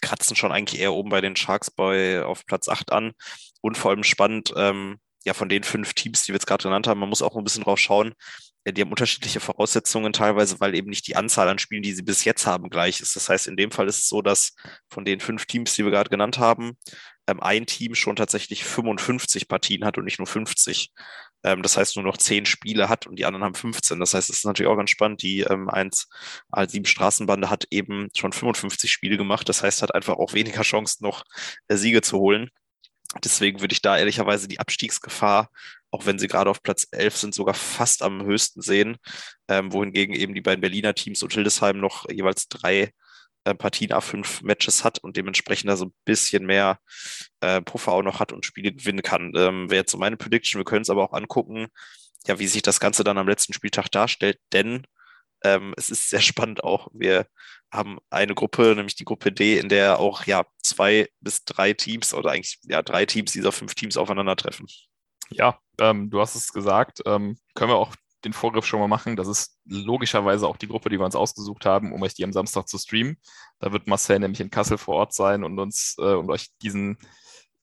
kratzen 0.00 0.36
schon 0.36 0.52
eigentlich 0.52 0.80
eher 0.80 0.94
oben 0.94 1.10
bei 1.10 1.20
den 1.20 1.36
Sharks 1.36 1.70
bei, 1.70 2.24
auf 2.24 2.46
Platz 2.46 2.68
8 2.68 2.92
an. 2.92 3.12
Und 3.60 3.76
vor 3.76 3.90
allem 3.90 4.04
spannend, 4.04 4.54
ähm, 4.56 4.98
ja, 5.24 5.34
von 5.34 5.48
den 5.48 5.62
fünf 5.62 5.94
Teams, 5.94 6.22
die 6.22 6.28
wir 6.28 6.36
jetzt 6.36 6.46
gerade 6.46 6.62
genannt 6.62 6.86
haben, 6.86 7.00
man 7.00 7.08
muss 7.08 7.22
auch 7.22 7.36
ein 7.36 7.44
bisschen 7.44 7.64
drauf 7.64 7.78
schauen. 7.78 8.14
Die 8.66 8.80
haben 8.82 8.90
unterschiedliche 8.90 9.40
Voraussetzungen 9.40 10.12
teilweise, 10.12 10.60
weil 10.60 10.74
eben 10.74 10.90
nicht 10.90 11.06
die 11.06 11.16
Anzahl 11.16 11.48
an 11.48 11.58
Spielen, 11.58 11.82
die 11.82 11.92
sie 11.94 12.02
bis 12.02 12.24
jetzt 12.24 12.46
haben, 12.46 12.68
gleich 12.68 13.00
ist. 13.00 13.16
Das 13.16 13.28
heißt, 13.28 13.46
in 13.46 13.56
dem 13.56 13.70
Fall 13.70 13.88
ist 13.88 13.98
es 14.00 14.08
so, 14.08 14.20
dass 14.20 14.54
von 14.88 15.06
den 15.06 15.20
fünf 15.20 15.46
Teams, 15.46 15.74
die 15.74 15.84
wir 15.84 15.90
gerade 15.90 16.10
genannt 16.10 16.38
haben, 16.38 16.76
ähm, 17.26 17.40
ein 17.40 17.64
Team 17.66 17.94
schon 17.94 18.16
tatsächlich 18.16 18.64
55 18.64 19.48
Partien 19.48 19.84
hat 19.84 19.96
und 19.96 20.04
nicht 20.04 20.18
nur 20.18 20.26
50. 20.26 20.92
Ähm, 21.42 21.62
das 21.62 21.76
heißt, 21.76 21.96
nur 21.96 22.04
noch 22.04 22.18
zehn 22.18 22.44
Spiele 22.46 22.88
hat 22.88 23.06
und 23.06 23.16
die 23.18 23.24
anderen 23.24 23.44
haben 23.44 23.54
15. 23.54 23.98
Das 23.98 24.14
heißt, 24.14 24.28
es 24.30 24.38
ist 24.38 24.44
natürlich 24.44 24.70
auch 24.70 24.76
ganz 24.76 24.90
spannend. 24.90 25.22
Die 25.22 25.40
ähm, 25.40 25.68
1 25.70 26.08
A7 26.52 26.86
Straßenbande 26.86 27.50
hat 27.50 27.66
eben 27.70 28.08
schon 28.14 28.32
55 28.32 28.90
Spiele 28.90 29.16
gemacht. 29.16 29.48
Das 29.48 29.62
heißt, 29.62 29.82
hat 29.82 29.94
einfach 29.94 30.16
auch 30.16 30.34
weniger 30.34 30.62
Chancen, 30.62 31.04
noch 31.04 31.24
äh, 31.68 31.76
Siege 31.76 32.02
zu 32.02 32.18
holen. 32.18 32.50
Deswegen 33.24 33.60
würde 33.60 33.72
ich 33.72 33.82
da 33.82 33.98
ehrlicherweise 33.98 34.46
die 34.46 34.60
Abstiegsgefahr, 34.60 35.50
auch 35.90 36.06
wenn 36.06 36.18
sie 36.18 36.28
gerade 36.28 36.48
auf 36.48 36.62
Platz 36.62 36.86
11 36.92 37.16
sind, 37.16 37.34
sogar 37.34 37.54
fast 37.54 38.02
am 38.02 38.24
höchsten 38.24 38.62
sehen. 38.62 38.98
Ähm, 39.48 39.72
wohingegen 39.72 40.14
eben 40.14 40.34
die 40.34 40.40
beiden 40.40 40.60
Berliner 40.60 40.94
Teams 40.94 41.22
und 41.22 41.32
Hildesheim 41.32 41.78
noch 41.80 42.08
jeweils 42.08 42.48
drei 42.48 42.92
äh, 43.44 43.54
Partien 43.54 43.92
A5 43.92 44.44
Matches 44.44 44.84
hat 44.84 44.98
und 44.98 45.16
dementsprechend 45.16 45.70
da 45.70 45.76
so 45.76 45.86
ein 45.86 45.94
bisschen 46.04 46.46
mehr 46.46 46.78
äh, 47.40 47.60
Puffer 47.62 47.92
auch 47.92 48.02
noch 48.02 48.20
hat 48.20 48.32
und 48.32 48.46
Spiele 48.46 48.72
gewinnen 48.72 49.02
kann. 49.02 49.32
Ähm, 49.34 49.70
Wäre 49.70 49.80
jetzt 49.80 49.92
so 49.92 49.98
meine 49.98 50.16
Prediction. 50.16 50.60
Wir 50.60 50.64
können 50.64 50.82
es 50.82 50.90
aber 50.90 51.02
auch 51.02 51.12
angucken, 51.12 51.68
ja, 52.26 52.38
wie 52.38 52.46
sich 52.46 52.62
das 52.62 52.80
Ganze 52.80 53.02
dann 53.02 53.18
am 53.18 53.28
letzten 53.28 53.54
Spieltag 53.54 53.90
darstellt, 53.90 54.38
denn 54.52 54.86
ähm, 55.44 55.74
es 55.76 55.90
ist 55.90 56.10
sehr 56.10 56.20
spannend 56.20 56.64
auch. 56.64 56.88
Wir 56.92 57.26
haben 57.72 57.98
eine 58.10 58.34
Gruppe, 58.34 58.74
nämlich 58.74 58.96
die 58.96 59.04
Gruppe 59.04 59.32
D, 59.32 59.58
in 59.58 59.68
der 59.68 59.98
auch 59.98 60.24
ja 60.24 60.44
zwei 60.62 61.08
bis 61.20 61.44
drei 61.44 61.72
Teams 61.72 62.14
oder 62.14 62.32
eigentlich 62.32 62.58
ja 62.64 62.82
drei 62.82 63.06
Teams 63.06 63.32
dieser 63.32 63.52
fünf 63.52 63.74
Teams 63.74 63.96
aufeinandertreffen. 63.96 64.66
Ja, 65.30 65.58
ähm, 65.78 66.10
du 66.10 66.20
hast 66.20 66.34
es 66.34 66.52
gesagt. 66.52 67.00
Ähm, 67.06 67.38
können 67.54 67.70
wir 67.70 67.76
auch 67.76 67.94
den 68.24 68.32
Vorgriff 68.32 68.66
schon 68.66 68.80
mal 68.80 68.88
machen. 68.88 69.16
Das 69.16 69.28
ist 69.28 69.58
logischerweise 69.64 70.46
auch 70.46 70.56
die 70.56 70.68
Gruppe, 70.68 70.90
die 70.90 70.98
wir 70.98 71.06
uns 71.06 71.16
ausgesucht 71.16 71.64
haben, 71.64 71.92
um 71.92 72.02
euch 72.02 72.14
die 72.14 72.24
am 72.24 72.32
Samstag 72.32 72.68
zu 72.68 72.78
streamen. 72.78 73.16
Da 73.60 73.72
wird 73.72 73.86
Marcel 73.86 74.18
nämlich 74.18 74.40
in 74.40 74.50
Kassel 74.50 74.78
vor 74.78 74.96
Ort 74.96 75.14
sein 75.14 75.44
und 75.44 75.58
uns 75.58 75.96
äh, 75.98 76.14
und 76.14 76.30
euch 76.30 76.48
diesen 76.62 76.98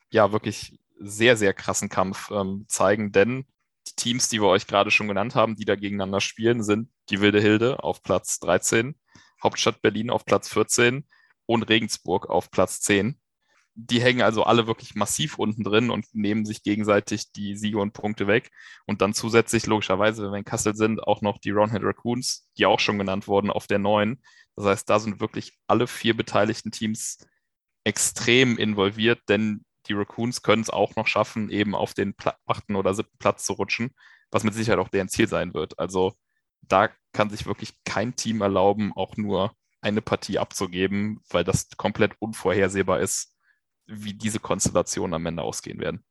ja 0.09 0.31
wirklich 0.31 0.79
sehr, 0.99 1.37
sehr 1.37 1.53
krassen 1.53 1.89
Kampf 1.89 2.31
ähm, 2.31 2.65
zeigen, 2.67 3.11
denn 3.11 3.45
die 3.87 3.95
Teams, 3.95 4.29
die 4.29 4.41
wir 4.41 4.47
euch 4.47 4.67
gerade 4.67 4.91
schon 4.91 5.07
genannt 5.07 5.35
haben, 5.35 5.55
die 5.55 5.65
da 5.65 5.75
gegeneinander 5.75 6.21
spielen, 6.21 6.63
sind 6.63 6.89
die 7.09 7.21
Wilde 7.21 7.41
Hilde 7.41 7.83
auf 7.83 8.03
Platz 8.03 8.39
13, 8.39 8.95
Hauptstadt 9.41 9.81
Berlin 9.81 10.09
auf 10.09 10.25
Platz 10.25 10.49
14 10.49 11.07
und 11.45 11.63
Regensburg 11.63 12.29
auf 12.29 12.51
Platz 12.51 12.81
10. 12.81 13.19
Die 13.75 14.01
hängen 14.01 14.23
also 14.23 14.43
alle 14.43 14.65
wirklich 14.65 14.95
massiv 14.95 15.37
unten 15.37 15.63
drin 15.63 15.91
und 15.91 16.07
nehmen 16.11 16.45
sich 16.45 16.63
gegenseitig 16.63 17.31
die 17.31 17.55
Siege 17.55 17.77
und 17.77 17.93
Punkte 17.93 18.25
weg. 18.25 18.49
Und 18.87 19.01
dann 19.01 19.13
zusätzlich, 19.13 19.67
logischerweise, 19.67 20.23
wenn 20.23 20.31
wir 20.31 20.39
in 20.39 20.45
Kassel 20.45 20.75
sind, 20.75 21.03
auch 21.03 21.21
noch 21.21 21.37
die 21.37 21.51
Roundhead 21.51 21.83
Raccoons, 21.83 22.49
die 22.57 22.65
auch 22.65 22.79
schon 22.79 22.97
genannt 22.97 23.27
wurden, 23.27 23.51
auf 23.51 23.67
der 23.67 23.77
neuen. 23.77 24.23
Das 24.55 24.65
heißt, 24.65 24.89
da 24.89 24.99
sind 24.99 25.19
wirklich 25.19 25.53
alle 25.67 25.85
vier 25.85 26.17
beteiligten 26.17 26.71
Teams 26.71 27.19
extrem 27.83 28.57
involviert, 28.57 29.21
denn 29.29 29.63
die 29.87 29.93
Raccoons 29.93 30.41
können 30.41 30.63
es 30.63 30.71
auch 30.71 30.95
noch 30.95 31.07
schaffen, 31.07 31.49
eben 31.49 31.75
auf 31.75 31.93
den 31.93 32.15
achten 32.47 32.75
oder 32.75 32.95
siebten 32.95 33.17
Platz 33.19 33.45
zu 33.45 33.53
rutschen, 33.53 33.91
was 34.31 34.43
mit 34.43 34.55
Sicherheit 34.55 34.79
auch 34.79 34.89
deren 34.89 35.07
Ziel 35.07 35.27
sein 35.27 35.53
wird. 35.53 35.77
Also 35.79 36.13
da 36.61 36.89
kann 37.13 37.29
sich 37.29 37.45
wirklich 37.45 37.73
kein 37.83 38.15
Team 38.15 38.41
erlauben, 38.41 38.91
auch 38.95 39.17
nur 39.17 39.53
eine 39.81 40.01
Partie 40.01 40.39
abzugeben, 40.39 41.21
weil 41.29 41.43
das 41.43 41.69
komplett 41.77 42.13
unvorhersehbar 42.19 42.99
ist, 42.99 43.33
wie 43.85 44.13
diese 44.13 44.39
Konstellationen 44.39 45.13
am 45.13 45.25
Ende 45.25 45.43
ausgehen 45.43 45.79
werden. 45.79 46.03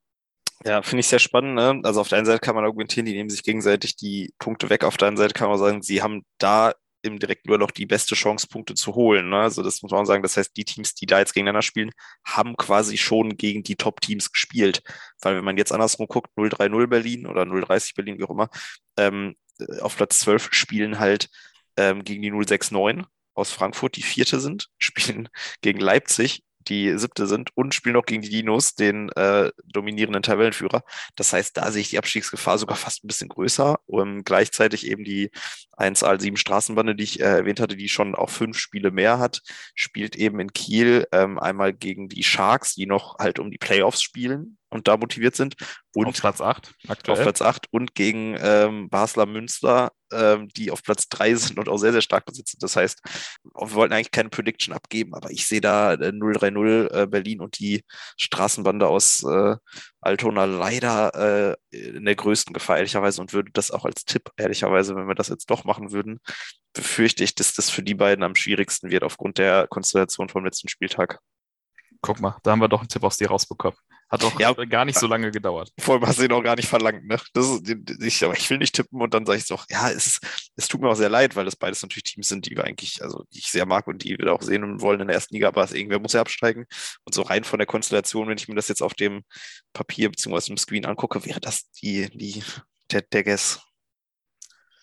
Ja, 0.64 0.82
finde 0.82 1.00
ich 1.00 1.08
sehr 1.08 1.18
spannend. 1.18 1.54
Ne? 1.54 1.80
Also 1.84 2.00
auf 2.00 2.08
der 2.08 2.18
einen 2.18 2.26
Seite 2.26 2.40
kann 2.40 2.54
man 2.54 2.64
argumentieren, 2.64 3.04
die 3.04 3.12
nehmen 3.12 3.28
sich 3.28 3.42
gegenseitig 3.42 3.96
die 3.96 4.32
Punkte 4.38 4.70
weg. 4.70 4.84
Auf 4.84 4.96
der 4.96 5.08
anderen 5.08 5.28
Seite 5.28 5.38
kann 5.38 5.50
man 5.50 5.58
sagen, 5.58 5.82
sie 5.82 6.02
haben 6.02 6.24
da 6.38 6.72
im 7.02 7.18
direkten 7.18 7.48
Duell 7.48 7.62
auch 7.62 7.70
die 7.70 7.86
beste 7.86 8.14
Chance, 8.14 8.48
Punkte 8.48 8.74
zu 8.74 8.94
holen. 8.94 9.28
Ne? 9.28 9.36
Also 9.36 9.62
das 9.62 9.82
muss 9.82 9.92
man 9.92 10.06
sagen. 10.06 10.22
Das 10.22 10.36
heißt, 10.36 10.56
die 10.56 10.64
Teams, 10.64 10.94
die 10.94 11.06
da 11.06 11.18
jetzt 11.18 11.34
gegeneinander 11.34 11.62
spielen, 11.62 11.90
haben 12.24 12.56
quasi 12.56 12.96
schon 12.96 13.36
gegen 13.36 13.62
die 13.62 13.76
Top-Teams 13.76 14.32
gespielt. 14.32 14.82
Weil 15.20 15.36
wenn 15.36 15.44
man 15.44 15.58
jetzt 15.58 15.72
andersrum 15.72 16.06
guckt, 16.08 16.30
0-3-0 16.36 16.86
Berlin 16.86 17.26
oder 17.26 17.42
0-30 17.42 17.94
Berlin, 17.94 18.18
wie 18.18 18.24
auch 18.24 18.30
immer, 18.30 18.48
ähm, 18.96 19.36
auf 19.80 19.96
Platz 19.96 20.18
12 20.20 20.48
spielen 20.52 20.98
halt 20.98 21.28
ähm, 21.76 22.04
gegen 22.04 22.22
die 22.22 22.32
0-6-9 22.32 23.04
aus 23.34 23.50
Frankfurt, 23.50 23.96
die 23.96 24.02
vierte 24.02 24.40
sind, 24.40 24.68
spielen 24.78 25.28
gegen 25.60 25.80
Leipzig, 25.80 26.42
die 26.68 26.98
siebte 26.98 27.26
sind 27.26 27.50
und 27.54 27.75
spielen 27.75 27.94
noch 27.94 28.06
gegen 28.06 28.22
die 28.22 28.28
Dinos, 28.28 28.75
den 28.75 29.08
äh, 29.10 29.50
dominierenden 29.64 30.22
Tabellenführer. 30.22 30.82
Das 31.14 31.32
heißt, 31.32 31.56
da 31.56 31.70
sehe 31.70 31.82
ich 31.82 31.90
die 31.90 31.98
Abstiegsgefahr 31.98 32.58
sogar 32.58 32.76
fast 32.76 33.04
ein 33.04 33.06
bisschen 33.06 33.28
größer. 33.28 33.78
Und 33.86 34.25
gleichzeitig 34.25 34.86
eben 34.86 35.04
die 35.04 35.30
1A7 35.78 36.36
Straßenbande, 36.36 36.94
die 36.94 37.04
ich 37.04 37.20
äh, 37.20 37.25
erwähnt 37.25 37.60
hatte, 37.60 37.76
die 37.76 37.88
schon 37.88 38.14
auch 38.14 38.30
fünf 38.30 38.58
Spiele 38.58 38.90
mehr 38.90 39.18
hat, 39.18 39.42
spielt 39.75 40.16
eben 40.16 40.40
in 40.40 40.52
Kiel 40.52 41.06
ähm, 41.12 41.38
einmal 41.38 41.72
gegen 41.72 42.08
die 42.08 42.25
Sharks, 42.25 42.75
die 42.75 42.86
noch 42.86 43.18
halt 43.18 43.38
um 43.38 43.50
die 43.50 43.58
Playoffs 43.58 44.02
spielen 44.02 44.58
und 44.70 44.88
da 44.88 44.96
motiviert 44.96 45.37
sind. 45.37 45.54
Und 45.94 46.08
auf 46.08 46.20
Platz 46.20 46.40
8 46.40 46.75
aktuell. 46.88 47.16
Auf 47.16 47.23
Platz 47.23 47.42
8 47.42 47.66
und 47.70 47.94
gegen 47.94 48.37
ähm, 48.38 48.88
Basler 48.88 49.26
Münster, 49.26 49.92
ähm, 50.12 50.49
die 50.49 50.70
auf 50.70 50.82
Platz 50.82 51.08
3 51.08 51.35
sind 51.35 51.58
und 51.58 51.68
auch 51.68 51.78
sehr, 51.78 51.92
sehr 51.92 52.02
stark 52.02 52.26
besitzen. 52.26 52.58
Das 52.61 52.76
heißt, 52.76 53.00
wir 53.42 53.73
wollten 53.73 53.94
eigentlich 53.94 54.11
keine 54.11 54.28
Prediction 54.28 54.75
abgeben, 54.75 55.14
aber 55.14 55.30
ich 55.30 55.46
sehe 55.46 55.61
da 55.61 55.94
äh, 55.94 56.08
0-3-0 56.08 56.92
äh, 56.92 57.06
Berlin 57.06 57.40
und 57.40 57.58
die 57.58 57.85
Straßenbande 58.16 58.87
aus 58.87 59.23
äh, 59.25 59.56
Altona 60.00 60.44
leider 60.44 61.56
äh, 61.70 61.76
in 61.76 62.04
der 62.04 62.14
größten 62.14 62.52
Gefahr, 62.52 62.76
ehrlicherweise, 62.76 63.20
und 63.20 63.32
würde 63.32 63.50
das 63.52 63.70
auch 63.70 63.85
als 63.85 64.04
Tipp, 64.04 64.30
ehrlicherweise, 64.37 64.94
wenn 64.96 65.08
wir 65.08 65.14
das 65.14 65.28
jetzt 65.28 65.50
doch 65.50 65.64
machen 65.64 65.92
würden, 65.92 66.20
befürchte 66.73 67.25
ich, 67.25 67.35
dass 67.35 67.54
das 67.54 67.70
für 67.70 67.82
die 67.82 67.94
beiden 67.94 68.23
am 68.23 68.35
schwierigsten 68.35 68.90
wird 68.90 69.02
aufgrund 69.02 69.38
der 69.38 69.66
Konstellation 69.66 70.28
vom 70.28 70.44
letzten 70.44 70.68
Spieltag. 70.68 71.20
Guck 72.02 72.20
mal, 72.20 72.36
da 72.42 72.52
haben 72.52 72.60
wir 72.60 72.68
doch 72.68 72.80
einen 72.80 72.88
Tipp 72.88 73.02
aus 73.02 73.16
dir 73.16 73.28
rausbekommen. 73.28 73.78
Hat 74.08 74.22
doch 74.22 74.38
ja, 74.38 74.52
gar 74.52 74.84
nicht 74.84 74.98
so 74.98 75.08
lange 75.08 75.32
gedauert. 75.32 75.72
Vor 75.80 75.94
allem 75.94 76.06
hast 76.06 76.20
du 76.20 76.24
ihn 76.24 76.32
auch 76.32 76.42
gar 76.42 76.54
nicht 76.54 76.68
verlangt, 76.68 77.04
ne? 77.06 77.18
Das 77.32 77.46
ist, 77.46 78.00
ich, 78.00 78.24
aber 78.24 78.34
ich 78.34 78.48
will 78.48 78.58
nicht 78.58 78.74
tippen 78.74 79.00
und 79.00 79.12
dann 79.12 79.26
sage 79.26 79.38
ich 79.38 79.48
doch, 79.48 79.66
ja, 79.68 79.90
es, 79.90 80.20
es 80.54 80.68
tut 80.68 80.80
mir 80.80 80.88
auch 80.88 80.94
sehr 80.94 81.08
leid, 81.08 81.34
weil 81.34 81.44
das 81.44 81.56
beides 81.56 81.82
natürlich 81.82 82.04
Teams 82.04 82.28
sind, 82.28 82.46
die 82.46 82.56
wir 82.56 82.64
eigentlich, 82.64 83.02
also 83.02 83.24
die 83.32 83.38
ich 83.38 83.48
sehr 83.48 83.66
mag 83.66 83.88
und 83.88 84.04
die 84.04 84.16
wir 84.16 84.32
auch 84.32 84.42
sehen 84.42 84.80
wollen 84.80 85.00
in 85.00 85.08
der 85.08 85.16
ersten 85.16 85.34
Liga, 85.34 85.48
aber 85.48 85.68
irgendwer 85.74 85.98
muss 85.98 86.12
ja 86.12 86.20
absteigen. 86.20 86.66
Und 87.04 87.14
so 87.14 87.22
rein 87.22 87.42
von 87.42 87.58
der 87.58 87.66
Konstellation, 87.66 88.28
wenn 88.28 88.38
ich 88.38 88.46
mir 88.46 88.54
das 88.54 88.68
jetzt 88.68 88.82
auf 88.82 88.94
dem 88.94 89.24
Papier 89.72 90.08
bzw. 90.08 90.46
dem 90.46 90.56
Screen 90.56 90.86
angucke, 90.86 91.24
wäre 91.24 91.40
das 91.40 91.70
die, 91.72 92.08
die, 92.16 92.44
der, 92.92 93.02
der 93.02 93.24
Guess. 93.24 93.60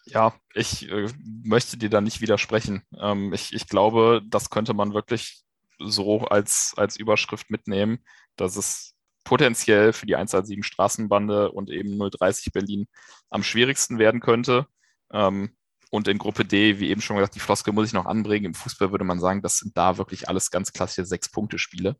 Ja, 0.05 0.33
ich 0.53 0.89
äh, 0.89 1.07
möchte 1.45 1.77
dir 1.77 1.89
da 1.89 2.01
nicht 2.01 2.19
widersprechen. 2.19 2.83
Ähm, 2.99 3.31
ich, 3.31 3.53
ich 3.53 3.67
glaube, 3.67 4.21
das 4.27 4.49
könnte 4.49 4.73
man 4.73 4.93
wirklich 4.93 5.43
so 5.83 6.21
als, 6.21 6.73
als 6.77 6.97
Überschrift 6.97 7.49
mitnehmen, 7.49 7.99
dass 8.35 8.55
es 8.55 8.95
potenziell 9.23 9.93
für 9.93 10.05
die 10.05 10.15
117 10.15 10.63
Straßenbande 10.63 11.51
und 11.51 11.69
eben 11.69 11.97
030 11.97 12.51
Berlin 12.51 12.87
am 13.29 13.43
schwierigsten 13.43 13.99
werden 13.99 14.19
könnte. 14.19 14.67
Ähm, 15.11 15.55
und 15.91 16.07
in 16.07 16.17
Gruppe 16.17 16.43
D, 16.43 16.79
wie 16.79 16.89
eben 16.89 17.01
schon 17.01 17.17
gesagt, 17.17 17.35
die 17.35 17.39
Floskel 17.39 17.73
muss 17.73 17.87
ich 17.87 17.93
noch 17.93 18.05
anbringen. 18.05 18.47
Im 18.47 18.53
Fußball 18.55 18.91
würde 18.91 19.05
man 19.05 19.19
sagen, 19.19 19.41
das 19.41 19.57
sind 19.57 19.77
da 19.77 19.97
wirklich 19.97 20.27
alles 20.27 20.49
ganz 20.49 20.73
klassische 20.73 21.05
Sechs-Punkte-Spiele, 21.05 21.95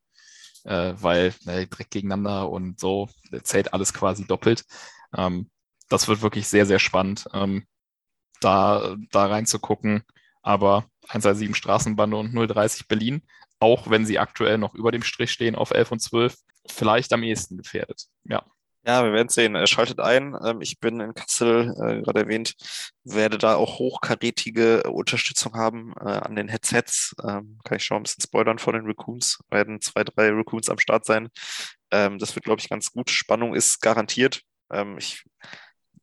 äh, 0.64 0.94
weil 0.98 1.34
ne, 1.46 1.68
direkt 1.68 1.92
gegeneinander 1.92 2.50
und 2.50 2.80
so 2.80 3.08
zählt 3.44 3.74
alles 3.74 3.94
quasi 3.94 4.26
doppelt. 4.26 4.66
Ähm, 5.16 5.52
das 5.90 6.08
wird 6.08 6.22
wirklich 6.24 6.48
sehr, 6.48 6.66
sehr 6.66 6.80
spannend, 6.80 7.28
ähm, 7.34 7.66
da, 8.42 8.96
da 9.12 9.28
reinzugucken. 9.28 10.04
Aber 10.42 10.86
117 11.10 11.54
Straßenbande 11.56 12.18
und 12.18 12.34
030 12.34 12.88
Berlin 12.88 13.22
auch 13.64 13.90
wenn 13.90 14.06
sie 14.06 14.20
aktuell 14.20 14.58
noch 14.58 14.76
über 14.76 14.92
dem 14.92 15.04
Strich 15.04 15.32
stehen 15.32 15.56
auf 15.56 15.72
11 15.72 15.94
und 15.94 16.00
12, 16.02 16.36
vielleicht 16.70 17.14
am 17.14 17.24
ehesten 17.24 17.58
gefährdet. 17.58 18.08
Ja. 18.26 18.44
Ja, 18.86 19.06
wir 19.06 19.14
werden 19.14 19.30
sehen. 19.30 19.56
Er 19.56 19.66
schaltet 19.66 20.02
ein. 20.02 20.36
Ähm, 20.44 20.60
ich 20.60 20.82
bin 20.82 21.00
in 21.00 21.14
Kassel, 21.14 21.74
äh, 21.78 22.02
gerade 22.02 22.20
erwähnt, 22.20 22.56
werde 23.06 23.38
da 23.38 23.56
auch 23.56 23.80
hochkarätige 23.80 24.84
Unterstützung 24.92 25.54
haben 25.54 25.94
äh, 26.02 26.10
an 26.10 26.36
den 26.36 26.50
Headsets. 26.50 27.16
Ähm, 27.24 27.60
kann 27.64 27.78
ich 27.78 27.86
schon 27.86 27.96
ein 27.96 28.04
bisschen 28.04 28.22
spoilern 28.22 28.60
von 28.60 28.74
den 28.74 28.86
Raccoons. 28.86 29.40
Werden 29.50 29.80
zwei, 29.80 30.04
drei 30.04 30.32
Raccoons 30.32 30.68
am 30.68 30.80
Start 30.80 31.06
sein. 31.06 31.30
Ähm, 31.92 32.20
das 32.20 32.36
wird, 32.36 32.44
glaube 32.44 32.60
ich, 32.60 32.68
ganz 32.68 32.92
gut. 32.92 33.10
Spannung 33.10 33.56
ist 33.56 33.80
garantiert. 33.80 34.42
ich 34.98 35.24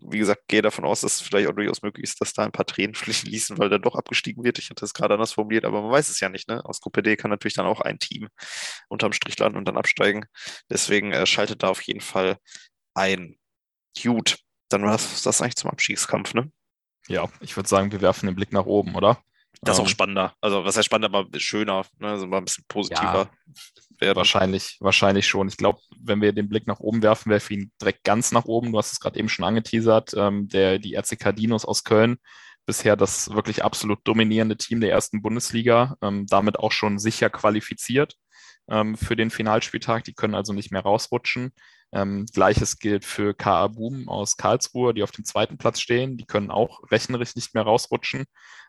wie 0.01 0.19
gesagt, 0.19 0.49
gehe 0.49 0.63
davon 0.63 0.85
aus, 0.85 1.01
dass 1.01 1.17
es 1.17 1.21
vielleicht 1.21 1.49
auch 1.49 1.55
durchaus 1.55 1.83
möglich 1.83 2.05
ist, 2.05 2.21
dass 2.21 2.33
da 2.33 2.45
ein 2.45 2.53
paar 2.53 2.67
Tränen 2.67 2.95
fließen, 2.95 3.59
weil 3.59 3.69
der 3.69 3.79
doch 3.79 3.95
abgestiegen 3.95 4.45
wird. 4.45 4.59
Ich 4.59 4.71
hatte 4.71 4.85
es 4.85 4.95
gerade 4.95 5.15
anders 5.15 5.33
formuliert, 5.33 5.65
aber 5.65 5.83
man 5.83 5.91
weiß 5.91 6.09
es 6.09 6.21
ja 6.21 6.29
nicht. 6.29 6.49
Ne? 6.49 6.65
Aus 6.65 6.81
Gruppe 6.81 7.03
D 7.03 7.17
kann 7.17 7.31
natürlich 7.31 7.55
dann 7.55 7.67
auch 7.67 7.81
ein 7.81 7.99
Team 7.99 8.29
unterm 8.89 9.13
Strich 9.13 9.39
landen 9.39 9.59
und 9.59 9.67
dann 9.67 9.77
absteigen. 9.77 10.27
Deswegen 10.71 11.13
äh, 11.13 11.27
schaltet 11.27 11.63
da 11.63 11.69
auf 11.69 11.83
jeden 11.83 12.01
Fall 12.01 12.39
ein. 12.95 13.37
Gut, 14.03 14.39
dann 14.69 14.83
war 14.83 14.93
das, 14.93 15.23
das 15.23 15.43
eigentlich 15.43 15.57
zum 15.57 15.71
Abstiegskampf, 15.71 16.35
ne? 16.35 16.51
Ja, 17.09 17.29
ich 17.41 17.57
würde 17.57 17.69
sagen, 17.69 17.91
wir 17.91 18.01
werfen 18.01 18.27
den 18.27 18.37
Blick 18.37 18.53
nach 18.53 18.67
oben, 18.67 18.95
oder? 18.95 19.23
Das 19.63 19.77
ist 19.77 19.81
auch 19.81 19.85
ähm, 19.85 19.91
spannender. 19.91 20.35
Also, 20.41 20.65
was 20.65 20.77
heißt 20.77 20.87
spannender, 20.87 21.17
aber 21.17 21.39
schöner, 21.39 21.85
ne? 21.99 22.09
also 22.09 22.27
mal 22.27 22.39
ein 22.39 22.45
bisschen 22.45 22.65
positiver. 22.67 23.31
Ja, 24.01 24.17
wahrscheinlich, 24.17 24.79
wahrscheinlich 24.81 25.27
schon. 25.27 25.49
Ich 25.49 25.59
glaube, 25.59 25.81
wenn 25.99 26.23
wir 26.23 26.33
den 26.33 26.49
Blick 26.49 26.67
nach 26.67 26.81
oben 26.81 27.03
werfen, 27.03 27.29
wäre 27.29 27.41
für 27.41 27.55
ihn 27.55 27.71
direkt 27.81 28.03
ganz 28.05 28.33
nach 28.33 28.47
oben. 28.47 28.73
Du 28.73 28.79
hast 28.79 28.93
es 28.93 29.01
gerade 29.01 29.19
eben 29.19 29.29
schon 29.29 29.45
angeteasert. 29.45 30.15
Ähm, 30.17 30.49
der, 30.49 30.79
die 30.79 30.95
RCK 30.95 31.35
Dinos 31.37 31.67
aus 31.67 31.85
Köln, 31.85 32.17
bisher 32.65 32.97
das 32.97 33.31
wirklich 33.35 33.63
absolut 33.63 34.01
dominierende 34.05 34.57
Team 34.57 34.81
der 34.81 34.91
ersten 34.91 35.21
Bundesliga, 35.21 35.97
ähm, 36.01 36.27
damit 36.27 36.59
auch 36.59 36.73
schon 36.73 36.99
sicher 36.99 37.29
qualifiziert 37.29 38.17
ähm, 38.71 38.97
für 38.97 39.17
den 39.17 39.31
Finalspieltag. 39.31 40.05
Die 40.05 40.15
können 40.15 40.35
also 40.35 40.55
nicht 40.55 40.73
mehr 40.73 40.83
rausrutschen. 40.83 41.53
Ähm, 41.93 42.25
Gleiches 42.33 42.79
gilt 42.79 43.05
für 43.05 43.35
KA 43.35 43.67
Boom 43.67 44.09
aus 44.09 44.39
Karlsruhe, 44.39 44.95
die 44.95 45.03
auf 45.03 45.11
dem 45.11 45.25
zweiten 45.25 45.59
Platz 45.59 45.81
stehen. 45.81 46.17
Die 46.17 46.25
können 46.25 46.51
auch 46.51 46.91
rechnerisch 46.91 47.35
nicht 47.35 47.53
mehr 47.55 47.65
rausrutschen. 47.65 48.25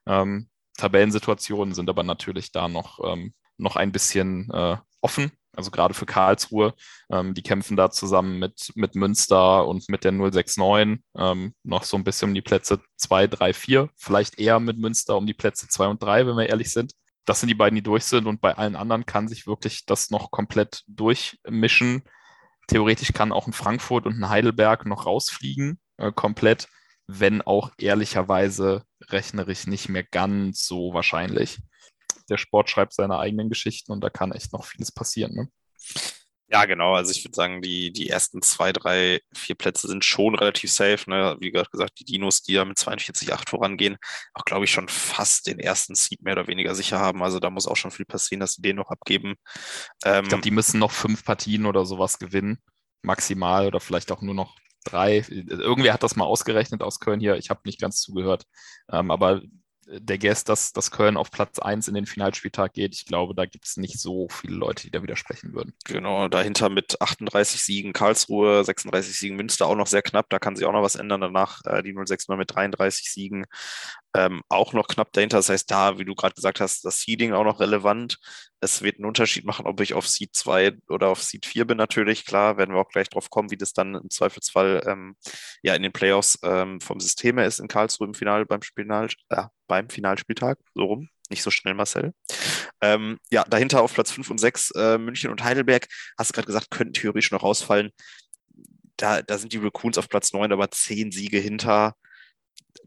Ähm, 0.07 0.49
Tabellensituationen 0.77 1.73
sind 1.73 1.89
aber 1.89 2.03
natürlich 2.03 2.51
da 2.51 2.67
noch, 2.67 2.99
ähm, 3.03 3.33
noch 3.57 3.75
ein 3.75 3.91
bisschen 3.91 4.49
äh, 4.51 4.77
offen. 5.01 5.31
Also 5.53 5.69
gerade 5.69 5.93
für 5.93 6.05
Karlsruhe, 6.05 6.73
ähm, 7.11 7.33
die 7.33 7.43
kämpfen 7.43 7.75
da 7.75 7.91
zusammen 7.91 8.39
mit, 8.39 8.71
mit 8.75 8.95
Münster 8.95 9.67
und 9.67 9.89
mit 9.89 10.05
der 10.05 10.13
069 10.13 11.03
ähm, 11.17 11.53
noch 11.63 11.83
so 11.83 11.97
ein 11.97 12.05
bisschen 12.05 12.29
um 12.29 12.35
die 12.35 12.41
Plätze 12.41 12.79
2, 12.97 13.27
3, 13.27 13.53
4. 13.53 13.89
Vielleicht 13.97 14.39
eher 14.39 14.59
mit 14.61 14.77
Münster 14.77 15.17
um 15.17 15.25
die 15.25 15.33
Plätze 15.33 15.67
2 15.67 15.87
und 15.87 16.01
3, 16.01 16.25
wenn 16.25 16.37
wir 16.37 16.47
ehrlich 16.47 16.71
sind. 16.71 16.93
Das 17.25 17.41
sind 17.41 17.49
die 17.49 17.55
beiden, 17.55 17.75
die 17.75 17.83
durch 17.83 18.05
sind 18.05 18.27
und 18.27 18.41
bei 18.41 18.57
allen 18.57 18.75
anderen 18.75 19.05
kann 19.05 19.27
sich 19.27 19.45
wirklich 19.45 19.85
das 19.85 20.09
noch 20.09 20.31
komplett 20.31 20.83
durchmischen. 20.87 22.03
Theoretisch 22.67 23.11
kann 23.11 23.33
auch 23.33 23.45
ein 23.45 23.53
Frankfurt 23.53 24.05
und 24.05 24.19
ein 24.19 24.29
Heidelberg 24.29 24.85
noch 24.85 25.05
rausfliegen, 25.05 25.79
äh, 25.97 26.11
komplett 26.13 26.69
wenn 27.19 27.41
auch 27.41 27.71
ehrlicherweise 27.77 28.83
rechnerisch 29.09 29.67
nicht 29.67 29.89
mehr 29.89 30.03
ganz 30.03 30.65
so 30.65 30.93
wahrscheinlich. 30.93 31.59
Der 32.29 32.37
Sport 32.37 32.69
schreibt 32.69 32.93
seine 32.93 33.19
eigenen 33.19 33.49
Geschichten 33.49 33.91
und 33.91 34.01
da 34.01 34.09
kann 34.09 34.31
echt 34.31 34.53
noch 34.53 34.65
vieles 34.65 34.91
passieren. 34.91 35.33
Ne? 35.33 35.47
Ja, 36.51 36.65
genau. 36.65 36.95
Also 36.95 37.11
ich 37.11 37.23
würde 37.23 37.35
sagen, 37.35 37.61
die, 37.61 37.93
die 37.93 38.09
ersten 38.09 38.41
zwei, 38.41 38.73
drei, 38.73 39.21
vier 39.33 39.55
Plätze 39.55 39.87
sind 39.87 40.03
schon 40.03 40.35
relativ 40.35 40.69
safe. 40.69 41.09
Ne? 41.09 41.37
Wie 41.39 41.49
gerade 41.49 41.69
gesagt, 41.69 41.97
die 41.99 42.03
Dinos, 42.03 42.41
die 42.43 42.53
ja 42.53 42.65
mit 42.65 42.77
42,8 42.77 43.49
vorangehen, 43.49 43.97
auch 44.33 44.43
glaube 44.43 44.65
ich 44.65 44.71
schon 44.71 44.89
fast 44.89 45.47
den 45.47 45.59
ersten 45.59 45.95
Seed 45.95 46.21
mehr 46.21 46.33
oder 46.33 46.47
weniger 46.47 46.75
sicher 46.75 46.99
haben. 46.99 47.23
Also 47.23 47.39
da 47.39 47.49
muss 47.49 47.67
auch 47.67 47.77
schon 47.77 47.91
viel 47.91 48.05
passieren, 48.05 48.41
dass 48.41 48.53
sie 48.53 48.61
den 48.61 48.75
noch 48.75 48.89
abgeben. 48.89 49.35
Ähm, 50.03 50.23
ich 50.23 50.29
glaube, 50.29 50.43
die 50.43 50.51
müssen 50.51 50.79
noch 50.79 50.91
fünf 50.91 51.23
Partien 51.23 51.65
oder 51.65 51.85
sowas 51.85 52.19
gewinnen, 52.19 52.59
maximal 53.01 53.65
oder 53.67 53.79
vielleicht 53.79 54.11
auch 54.11 54.21
nur 54.21 54.35
noch 54.35 54.57
drei. 54.83 55.23
Irgendwer 55.29 55.93
hat 55.93 56.03
das 56.03 56.15
mal 56.15 56.25
ausgerechnet 56.25 56.81
aus 56.83 56.99
Köln 56.99 57.19
hier. 57.19 57.35
Ich 57.35 57.49
habe 57.49 57.61
nicht 57.65 57.79
ganz 57.79 58.01
zugehört. 58.01 58.45
Ähm, 58.91 59.11
aber 59.11 59.41
der 59.99 60.17
Guest, 60.17 60.49
dass, 60.49 60.73
dass 60.73 60.91
Köln 60.91 61.17
auf 61.17 61.31
Platz 61.31 61.59
1 61.59 61.87
in 61.87 61.93
den 61.93 62.05
Finalspieltag 62.05 62.73
geht, 62.73 62.95
ich 62.95 63.05
glaube, 63.05 63.35
da 63.35 63.45
gibt 63.45 63.65
es 63.65 63.77
nicht 63.77 63.99
so 63.99 64.27
viele 64.29 64.55
Leute, 64.55 64.83
die 64.83 64.91
da 64.91 65.03
widersprechen 65.03 65.53
würden. 65.53 65.73
Genau, 65.85 66.27
dahinter 66.27 66.69
mit 66.69 67.01
38 67.01 67.61
Siegen 67.61 67.93
Karlsruhe, 67.93 68.63
36 68.63 69.17
Siegen 69.17 69.35
Münster 69.35 69.67
auch 69.67 69.75
noch 69.75 69.87
sehr 69.87 70.01
knapp, 70.01 70.29
da 70.29 70.39
kann 70.39 70.55
sich 70.55 70.65
auch 70.65 70.73
noch 70.73 70.83
was 70.83 70.95
ändern. 70.95 71.21
Danach 71.21 71.61
äh, 71.65 71.83
die 71.83 71.93
06 71.93 72.27
mal 72.27 72.37
mit 72.37 72.53
33 72.55 73.11
Siegen 73.11 73.45
ähm, 74.13 74.41
auch 74.49 74.73
noch 74.73 74.87
knapp 74.87 75.11
dahinter. 75.13 75.37
Das 75.37 75.49
heißt, 75.49 75.69
da, 75.71 75.97
wie 75.97 76.05
du 76.05 76.15
gerade 76.15 76.35
gesagt 76.35 76.59
hast, 76.59 76.83
das 76.85 77.01
Seeding 77.01 77.33
auch 77.33 77.43
noch 77.43 77.59
relevant. 77.59 78.19
Es 78.59 78.81
wird 78.81 78.97
einen 78.97 79.05
Unterschied 79.05 79.45
machen, 79.45 79.65
ob 79.65 79.79
ich 79.81 79.93
auf 79.93 80.07
Seed 80.07 80.35
2 80.35 80.77
oder 80.89 81.09
auf 81.09 81.23
Seed 81.23 81.45
4 81.45 81.65
bin, 81.65 81.77
natürlich. 81.77 82.25
Klar, 82.25 82.57
werden 82.57 82.75
wir 82.75 82.81
auch 82.81 82.89
gleich 82.89 83.09
drauf 83.09 83.29
kommen, 83.29 83.51
wie 83.51 83.57
das 83.57 83.73
dann 83.73 83.95
im 83.95 84.09
Zweifelsfall 84.09 84.83
ähm, 84.85 85.15
ja 85.63 85.75
in 85.75 85.83
den 85.83 85.93
Playoffs 85.93 86.37
ähm, 86.43 86.81
vom 86.81 86.99
System 86.99 87.37
her 87.37 87.47
ist 87.47 87.59
in 87.59 87.67
Karlsruhe 87.67 88.07
im 88.07 88.13
Final 88.13 88.45
beim, 88.45 88.61
Final, 88.61 89.09
äh, 89.29 89.43
beim 89.71 89.89
Finalspieltag. 89.89 90.59
So 90.75 90.83
rum. 90.83 91.09
Nicht 91.29 91.43
so 91.43 91.49
schnell, 91.49 91.73
Marcel. 91.73 92.13
Ähm, 92.81 93.17
ja, 93.31 93.45
dahinter 93.45 93.81
auf 93.81 93.93
Platz 93.93 94.11
5 94.11 94.29
und 94.31 94.37
6 94.37 94.71
äh, 94.71 94.97
München 94.97 95.31
und 95.31 95.45
Heidelberg, 95.45 95.87
hast 96.17 96.29
du 96.29 96.33
gerade 96.33 96.47
gesagt, 96.47 96.71
könnten 96.71 96.91
theoretisch 96.91 97.31
noch 97.31 97.43
rausfallen. 97.43 97.91
Da, 98.97 99.21
da 99.21 99.37
sind 99.37 99.53
die 99.53 99.57
Raccoons 99.57 99.97
auf 99.97 100.09
Platz 100.09 100.33
9, 100.33 100.51
aber 100.51 100.69
10 100.69 101.11
Siege 101.11 101.37
hinter 101.37 101.95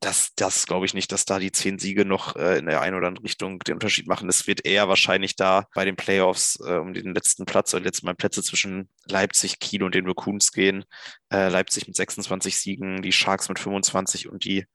das, 0.00 0.34
das 0.36 0.66
glaube 0.66 0.86
ich 0.86 0.94
nicht, 0.94 1.12
dass 1.12 1.24
da 1.24 1.38
die 1.38 1.52
zehn 1.52 1.78
Siege 1.78 2.04
noch 2.04 2.36
äh, 2.36 2.58
in 2.58 2.66
der 2.66 2.80
einen 2.80 2.96
oder 2.96 3.08
anderen 3.08 3.26
Richtung 3.26 3.58
den 3.60 3.74
Unterschied 3.74 4.06
machen. 4.06 4.28
Es 4.28 4.46
wird 4.46 4.64
eher 4.66 4.88
wahrscheinlich 4.88 5.36
da 5.36 5.66
bei 5.74 5.84
den 5.84 5.96
Playoffs 5.96 6.58
äh, 6.64 6.74
um 6.74 6.92
den 6.92 7.14
letzten 7.14 7.44
Platz 7.44 7.74
oder 7.74 7.84
letzten 7.84 8.06
Mal 8.06 8.14
Plätze 8.14 8.42
zwischen 8.42 8.88
Leipzig, 9.06 9.58
Kiel 9.58 9.82
und 9.82 9.94
den 9.94 10.06
Raccoons 10.06 10.52
gehen. 10.52 10.84
Äh, 11.30 11.48
Leipzig 11.48 11.86
mit 11.86 11.96
26 11.96 12.56
Siegen, 12.58 13.02
die 13.02 13.12
Sharks 13.12 13.48
mit 13.48 13.58
25 13.58 14.28
und 14.28 14.44
die 14.44 14.66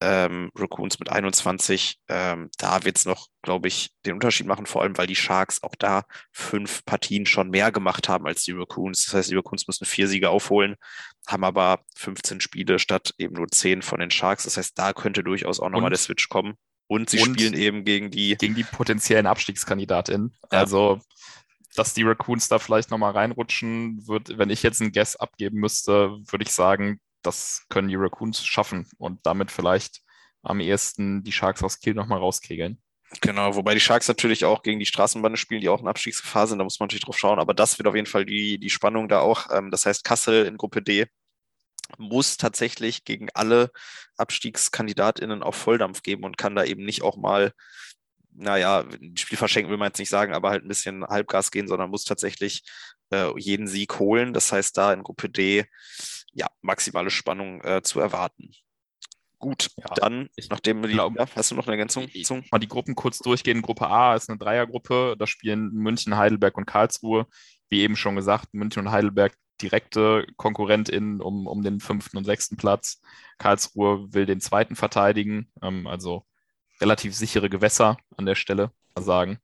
ähm, 0.00 0.50
Raccoons 0.54 0.98
mit 0.98 1.10
21. 1.10 1.98
Ähm, 2.08 2.50
da 2.58 2.84
wird 2.84 2.98
es 2.98 3.04
noch, 3.04 3.28
glaube 3.42 3.68
ich, 3.68 3.90
den 4.06 4.14
Unterschied 4.14 4.46
machen, 4.46 4.66
vor 4.66 4.82
allem 4.82 4.96
weil 4.96 5.06
die 5.06 5.16
Sharks 5.16 5.62
auch 5.62 5.74
da 5.76 6.04
fünf 6.32 6.84
Partien 6.84 7.26
schon 7.26 7.50
mehr 7.50 7.72
gemacht 7.72 8.08
haben 8.08 8.26
als 8.26 8.44
die 8.44 8.52
Raccoons. 8.52 9.06
Das 9.06 9.14
heißt, 9.14 9.30
die 9.30 9.36
Raccoons 9.36 9.66
müssen 9.66 9.86
vier 9.86 10.08
Siege 10.08 10.30
aufholen, 10.30 10.76
haben 11.26 11.44
aber 11.44 11.80
15 11.96 12.40
Spiele 12.40 12.78
statt 12.78 13.14
eben 13.18 13.34
nur 13.34 13.48
10 13.48 13.82
von 13.82 14.00
den 14.00 14.10
Sharks. 14.10 14.44
Das 14.44 14.56
heißt, 14.56 14.78
da 14.78 14.92
könnte 14.92 15.24
durchaus 15.24 15.60
auch 15.60 15.70
nochmal 15.70 15.90
der 15.90 15.98
Switch 15.98 16.28
kommen. 16.28 16.54
Und 16.86 17.10
sie 17.10 17.20
und 17.20 17.38
spielen 17.38 17.54
eben 17.54 17.84
gegen 17.84 18.10
die. 18.10 18.36
Gegen 18.36 18.54
die 18.54 18.64
potenziellen 18.64 19.26
Abstiegskandidatinnen. 19.26 20.34
Ja. 20.50 20.58
Also, 20.60 21.00
dass 21.74 21.92
die 21.92 22.02
Raccoons 22.02 22.48
da 22.48 22.58
vielleicht 22.58 22.90
nochmal 22.90 23.12
reinrutschen, 23.12 24.06
wird, 24.06 24.38
wenn 24.38 24.48
ich 24.48 24.62
jetzt 24.62 24.80
einen 24.80 24.92
Guess 24.92 25.16
abgeben 25.16 25.60
müsste, 25.60 26.16
würde 26.26 26.44
ich 26.44 26.52
sagen, 26.52 26.98
das 27.28 27.64
können 27.68 27.88
die 27.88 27.96
Raccoons 27.96 28.44
schaffen 28.44 28.88
und 28.98 29.20
damit 29.24 29.50
vielleicht 29.50 30.00
am 30.42 30.60
ehesten 30.60 31.22
die 31.22 31.32
Sharks 31.32 31.62
aus 31.62 31.78
Kiel 31.78 31.94
nochmal 31.94 32.18
rauskegeln. 32.18 32.80
Genau, 33.20 33.54
wobei 33.54 33.74
die 33.74 33.80
Sharks 33.80 34.08
natürlich 34.08 34.44
auch 34.44 34.62
gegen 34.62 34.78
die 34.78 34.86
Straßenbahn 34.86 35.36
spielen, 35.36 35.60
die 35.60 35.68
auch 35.68 35.80
in 35.80 35.88
Abstiegsgefahr 35.88 36.46
sind, 36.46 36.58
da 36.58 36.64
muss 36.64 36.78
man 36.78 36.86
natürlich 36.86 37.04
drauf 37.04 37.18
schauen, 37.18 37.38
aber 37.38 37.54
das 37.54 37.78
wird 37.78 37.86
auf 37.86 37.94
jeden 37.94 38.06
Fall 38.06 38.26
die, 38.26 38.58
die 38.58 38.70
Spannung 38.70 39.08
da 39.08 39.20
auch. 39.20 39.48
Ähm, 39.50 39.70
das 39.70 39.86
heißt, 39.86 40.04
Kassel 40.04 40.46
in 40.46 40.58
Gruppe 40.58 40.82
D 40.82 41.06
muss 41.96 42.36
tatsächlich 42.36 43.04
gegen 43.04 43.28
alle 43.32 43.70
AbstiegskandidatInnen 44.18 45.42
auf 45.42 45.56
Volldampf 45.56 46.02
geben 46.02 46.24
und 46.24 46.36
kann 46.36 46.54
da 46.54 46.64
eben 46.64 46.84
nicht 46.84 47.02
auch 47.02 47.16
mal, 47.16 47.52
naja, 48.34 48.84
Spiel 49.16 49.38
verschenken 49.38 49.70
will 49.70 49.78
man 49.78 49.88
jetzt 49.88 49.98
nicht 49.98 50.10
sagen, 50.10 50.34
aber 50.34 50.50
halt 50.50 50.64
ein 50.64 50.68
bisschen 50.68 51.04
Halbgas 51.04 51.50
gehen, 51.50 51.66
sondern 51.66 51.90
muss 51.90 52.04
tatsächlich 52.04 52.62
äh, 53.10 53.32
jeden 53.38 53.66
Sieg 53.68 53.98
holen. 53.98 54.34
Das 54.34 54.52
heißt, 54.52 54.76
da 54.76 54.92
in 54.92 55.02
Gruppe 55.02 55.30
D 55.30 55.64
ja, 56.32 56.46
maximale 56.60 57.10
Spannung 57.10 57.62
äh, 57.62 57.82
zu 57.82 58.00
erwarten. 58.00 58.50
Gut, 59.38 59.70
ja, 59.76 59.94
dann, 59.94 60.28
ich, 60.34 60.48
nachdem 60.48 60.82
wir 60.82 60.88
die, 60.88 60.94
glaub, 60.94 61.16
ja, 61.16 61.26
hast 61.36 61.50
du 61.50 61.54
noch 61.54 61.66
eine 61.66 61.74
Ergänzung? 61.74 62.08
Ich, 62.12 62.28
mal 62.28 62.58
die 62.58 62.68
Gruppen 62.68 62.96
kurz 62.96 63.18
durchgehen. 63.18 63.62
Gruppe 63.62 63.88
A 63.88 64.16
ist 64.16 64.28
eine 64.28 64.38
Dreiergruppe, 64.38 65.14
da 65.16 65.26
spielen 65.28 65.70
München, 65.72 66.16
Heidelberg 66.16 66.56
und 66.56 66.66
Karlsruhe. 66.66 67.26
Wie 67.68 67.82
eben 67.82 67.94
schon 67.94 68.16
gesagt, 68.16 68.52
München 68.52 68.86
und 68.86 68.90
Heidelberg 68.90 69.36
direkte 69.62 70.26
KonkurrentInnen 70.36 71.20
um, 71.20 71.46
um 71.46 71.62
den 71.62 71.80
fünften 71.80 72.16
und 72.16 72.24
sechsten 72.24 72.56
Platz. 72.56 73.00
Karlsruhe 73.38 74.12
will 74.12 74.26
den 74.26 74.40
zweiten 74.40 74.76
verteidigen, 74.76 75.52
ähm, 75.62 75.86
also 75.86 76.26
relativ 76.80 77.14
sichere 77.14 77.50
Gewässer 77.50 77.96
an 78.16 78.26
der 78.26 78.34
Stelle, 78.34 78.72
sagen. 78.96 79.38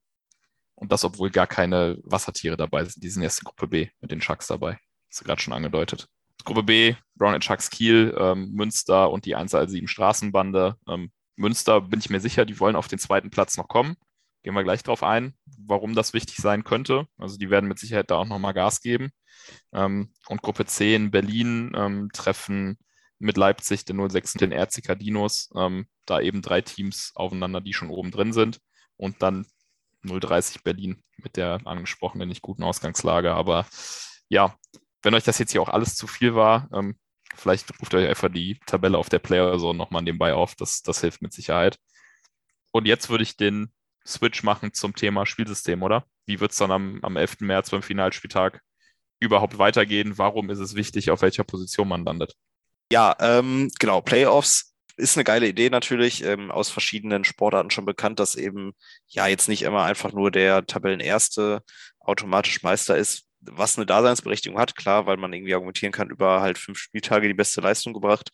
Und 0.75 0.91
das, 0.91 1.05
obwohl 1.05 1.31
gar 1.31 1.47
keine 1.47 1.99
Wassertiere 2.03 2.57
dabei 2.57 2.85
sind. 2.85 3.03
Die 3.03 3.09
sind 3.09 3.23
erst 3.23 3.41
in 3.41 3.45
Gruppe 3.45 3.69
B 3.69 3.89
mit 4.01 4.11
den 4.11 4.21
Sharks 4.21 4.49
dabei. 4.49 4.81
Das 5.09 5.21
ist 5.21 5.25
gerade 5.25 5.41
schon 5.41 5.53
angedeutet. 5.53 6.09
Gruppe 6.45 6.63
B, 6.63 6.95
Brown 7.17 7.41
Chucks 7.41 7.71
Kiel, 7.71 8.15
ähm, 8.19 8.53
Münster 8.53 9.11
und 9.11 9.25
die 9.25 9.35
117 9.35 9.89
Straßenbande. 9.89 10.77
Ähm, 10.89 11.11
Münster 11.37 11.81
bin 11.81 12.01
ich 12.01 12.11
mir 12.11 12.21
sicher, 12.21 12.45
die 12.45 12.61
wollen 12.61 12.77
auf 12.77 12.89
den 12.89 12.99
zweiten 12.99 13.31
Platz 13.31 13.57
noch 13.57 13.69
kommen. 13.69 13.97
Gehen 14.43 14.55
wir 14.55 14.63
gleich 14.63 14.83
drauf 14.83 15.03
ein, 15.03 15.35
warum 15.59 15.95
das 15.95 16.13
wichtig 16.13 16.37
sein 16.37 16.65
könnte. 16.65 17.07
Also 17.17 17.39
die 17.39 17.51
werden 17.51 17.69
mit 17.69 17.79
Sicherheit 17.79 18.11
da 18.11 18.17
auch 18.17 18.27
nochmal 18.27 18.53
Gas 18.53 18.81
geben. 18.81 19.11
Ähm, 19.73 20.13
und 20.29 20.43
Gruppe 20.43 20.67
C 20.67 20.95
in 20.95 21.11
Berlin 21.11 21.73
ähm, 21.75 22.11
treffen 22.13 22.79
mit 23.19 23.37
Leipzig, 23.37 23.85
den 23.87 24.07
06 24.09 24.35
und 24.35 24.41
den 24.43 24.53
RCK 24.53 24.99
Dinos. 24.99 25.51
Ähm, 25.57 25.87
da 26.05 26.21
eben 26.21 26.43
drei 26.43 26.61
Teams 26.61 27.13
aufeinander, 27.15 27.63
die 27.63 27.73
schon 27.73 27.89
oben 27.89 28.11
drin 28.11 28.33
sind. 28.35 28.61
Und 28.97 29.23
dann 29.23 29.47
030 30.03 30.63
Berlin 30.63 31.03
mit 31.17 31.37
der 31.37 31.61
angesprochenen 31.65 32.29
nicht 32.29 32.43
guten 32.43 32.63
Ausgangslage. 32.63 33.33
Aber 33.33 33.67
ja, 34.29 34.55
wenn 35.05 35.15
euch 35.15 35.25
das 35.25 35.39
jetzt 35.39 35.53
hier 35.53 35.63
auch 35.63 35.69
alles 35.69 35.97
zu 35.97 36.07
viel 36.07 36.35
war, 36.35 36.69
ähm, 36.73 36.97
vielleicht 37.37 37.71
ruft 37.81 37.95
euch 37.95 38.09
einfach 38.09 38.31
die 38.31 38.59
Tabelle 38.67 38.99
auf 38.99 39.09
der 39.09 39.19
Player 39.19 39.59
so 39.59 39.73
nochmal 39.73 40.03
nebenbei 40.03 40.35
auf. 40.35 40.55
Das, 40.55 40.83
das 40.83 41.01
hilft 41.01 41.23
mit 41.23 41.33
Sicherheit. 41.33 41.79
Und 42.73 42.87
jetzt 42.87 43.11
würde 43.11 43.23
ich 43.23 43.37
den 43.37 43.73
Switch 44.07 44.43
machen 44.43 44.73
zum 44.73 44.95
Thema 44.95 45.27
Spielsystem, 45.27 45.83
oder? 45.83 46.07
Wie 46.27 46.41
wird 46.41 46.53
es 46.53 46.59
dann 46.59 46.71
am, 46.71 46.99
am 47.03 47.17
11. 47.17 47.41
März 47.41 47.71
beim 47.71 47.83
Finalspieltag 47.83 48.61
überhaupt 49.21 49.59
weitergehen? 49.59 50.19
Warum 50.19 50.51
ist 50.51 50.59
es 50.59 50.75
wichtig, 50.75 51.11
auf 51.11 51.23
welcher 51.23 51.45
Position 51.45 51.89
man 51.89 52.05
landet? 52.05 52.35
Ja, 52.91 53.17
ähm, 53.21 53.71
genau. 53.79 54.01
Playoffs 54.01 54.75
ist 54.97 55.17
eine 55.17 55.25
geile 55.25 55.49
Idee 55.49 55.71
natürlich, 55.71 56.23
ähm, 56.23 56.51
aus 56.51 56.71
verschiedenen 56.71 57.25
Sportarten 57.25 57.71
schon 57.71 57.85
bekannt, 57.85 58.21
dass 58.21 58.37
eben 58.37 58.73
ja 59.09 59.27
jetzt 59.27 59.49
nicht 59.49 59.63
immer 59.63 59.85
einfach 59.85 60.13
nur 60.13 60.31
der 60.31 60.67
Tabellenerste 60.67 61.63
automatisch 62.01 62.63
Meister 62.63 62.97
ist, 62.97 63.27
was 63.51 63.77
eine 63.77 63.87
Daseinsberechtigung 63.87 64.59
hat, 64.59 64.77
klar, 64.77 65.07
weil 65.07 65.17
man 65.17 65.33
irgendwie 65.33 65.55
argumentieren 65.55 65.93
kann, 65.93 66.11
über 66.11 66.41
halt 66.41 66.59
fünf 66.59 66.79
Spieltage 66.79 67.29
die 67.29 67.35
beste 67.35 67.61
Leistung 67.61 67.93
gebracht. 67.93 68.31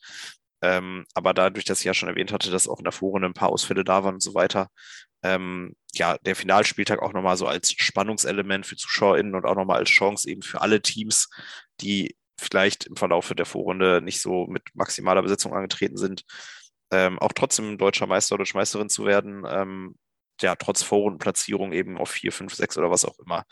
Ähm, 0.62 1.06
aber 1.14 1.32
dadurch, 1.34 1.64
dass 1.64 1.80
ich 1.80 1.86
ja 1.86 1.94
schon 1.94 2.08
erwähnt 2.08 2.32
hatte, 2.32 2.50
dass 2.50 2.68
auch 2.68 2.78
in 2.78 2.84
der 2.84 2.92
Vorrunde 2.92 3.28
ein 3.28 3.34
paar 3.34 3.50
Ausfälle 3.50 3.84
da 3.84 4.04
waren 4.04 4.14
und 4.14 4.22
so 4.22 4.34
weiter, 4.34 4.68
ähm, 5.22 5.74
ja, 5.94 6.18
der 6.18 6.36
Finalspieltag 6.36 7.02
auch 7.02 7.12
nochmal 7.12 7.36
so 7.36 7.46
als 7.46 7.72
Spannungselement 7.72 8.66
für 8.66 8.76
ZuschauerInnen 8.76 9.34
und 9.34 9.46
auch 9.46 9.56
nochmal 9.56 9.78
als 9.78 9.90
Chance 9.90 10.28
eben 10.28 10.42
für 10.42 10.60
alle 10.60 10.82
Teams, 10.82 11.28
die 11.80 12.16
vielleicht 12.38 12.86
im 12.86 12.96
Verlauf 12.96 13.32
der 13.34 13.46
Vorrunde 13.46 14.00
nicht 14.02 14.20
so 14.20 14.46
mit 14.46 14.62
maximaler 14.74 15.22
Besetzung 15.22 15.54
angetreten 15.54 15.96
sind, 15.96 16.24
ähm, 16.90 17.18
auch 17.18 17.32
trotzdem 17.32 17.78
deutscher 17.78 18.06
Meister 18.06 18.34
oder 18.34 18.44
Meisterin 18.54 18.88
zu 18.88 19.04
werden, 19.06 19.44
ähm, 19.48 19.94
ja, 20.42 20.54
trotz 20.56 20.82
Vorrundenplatzierung 20.82 21.72
eben 21.72 21.98
auf 21.98 22.10
4, 22.10 22.32
5, 22.32 22.54
6 22.54 22.78
oder 22.78 22.90
was 22.90 23.04
auch 23.04 23.18
immer. 23.18 23.44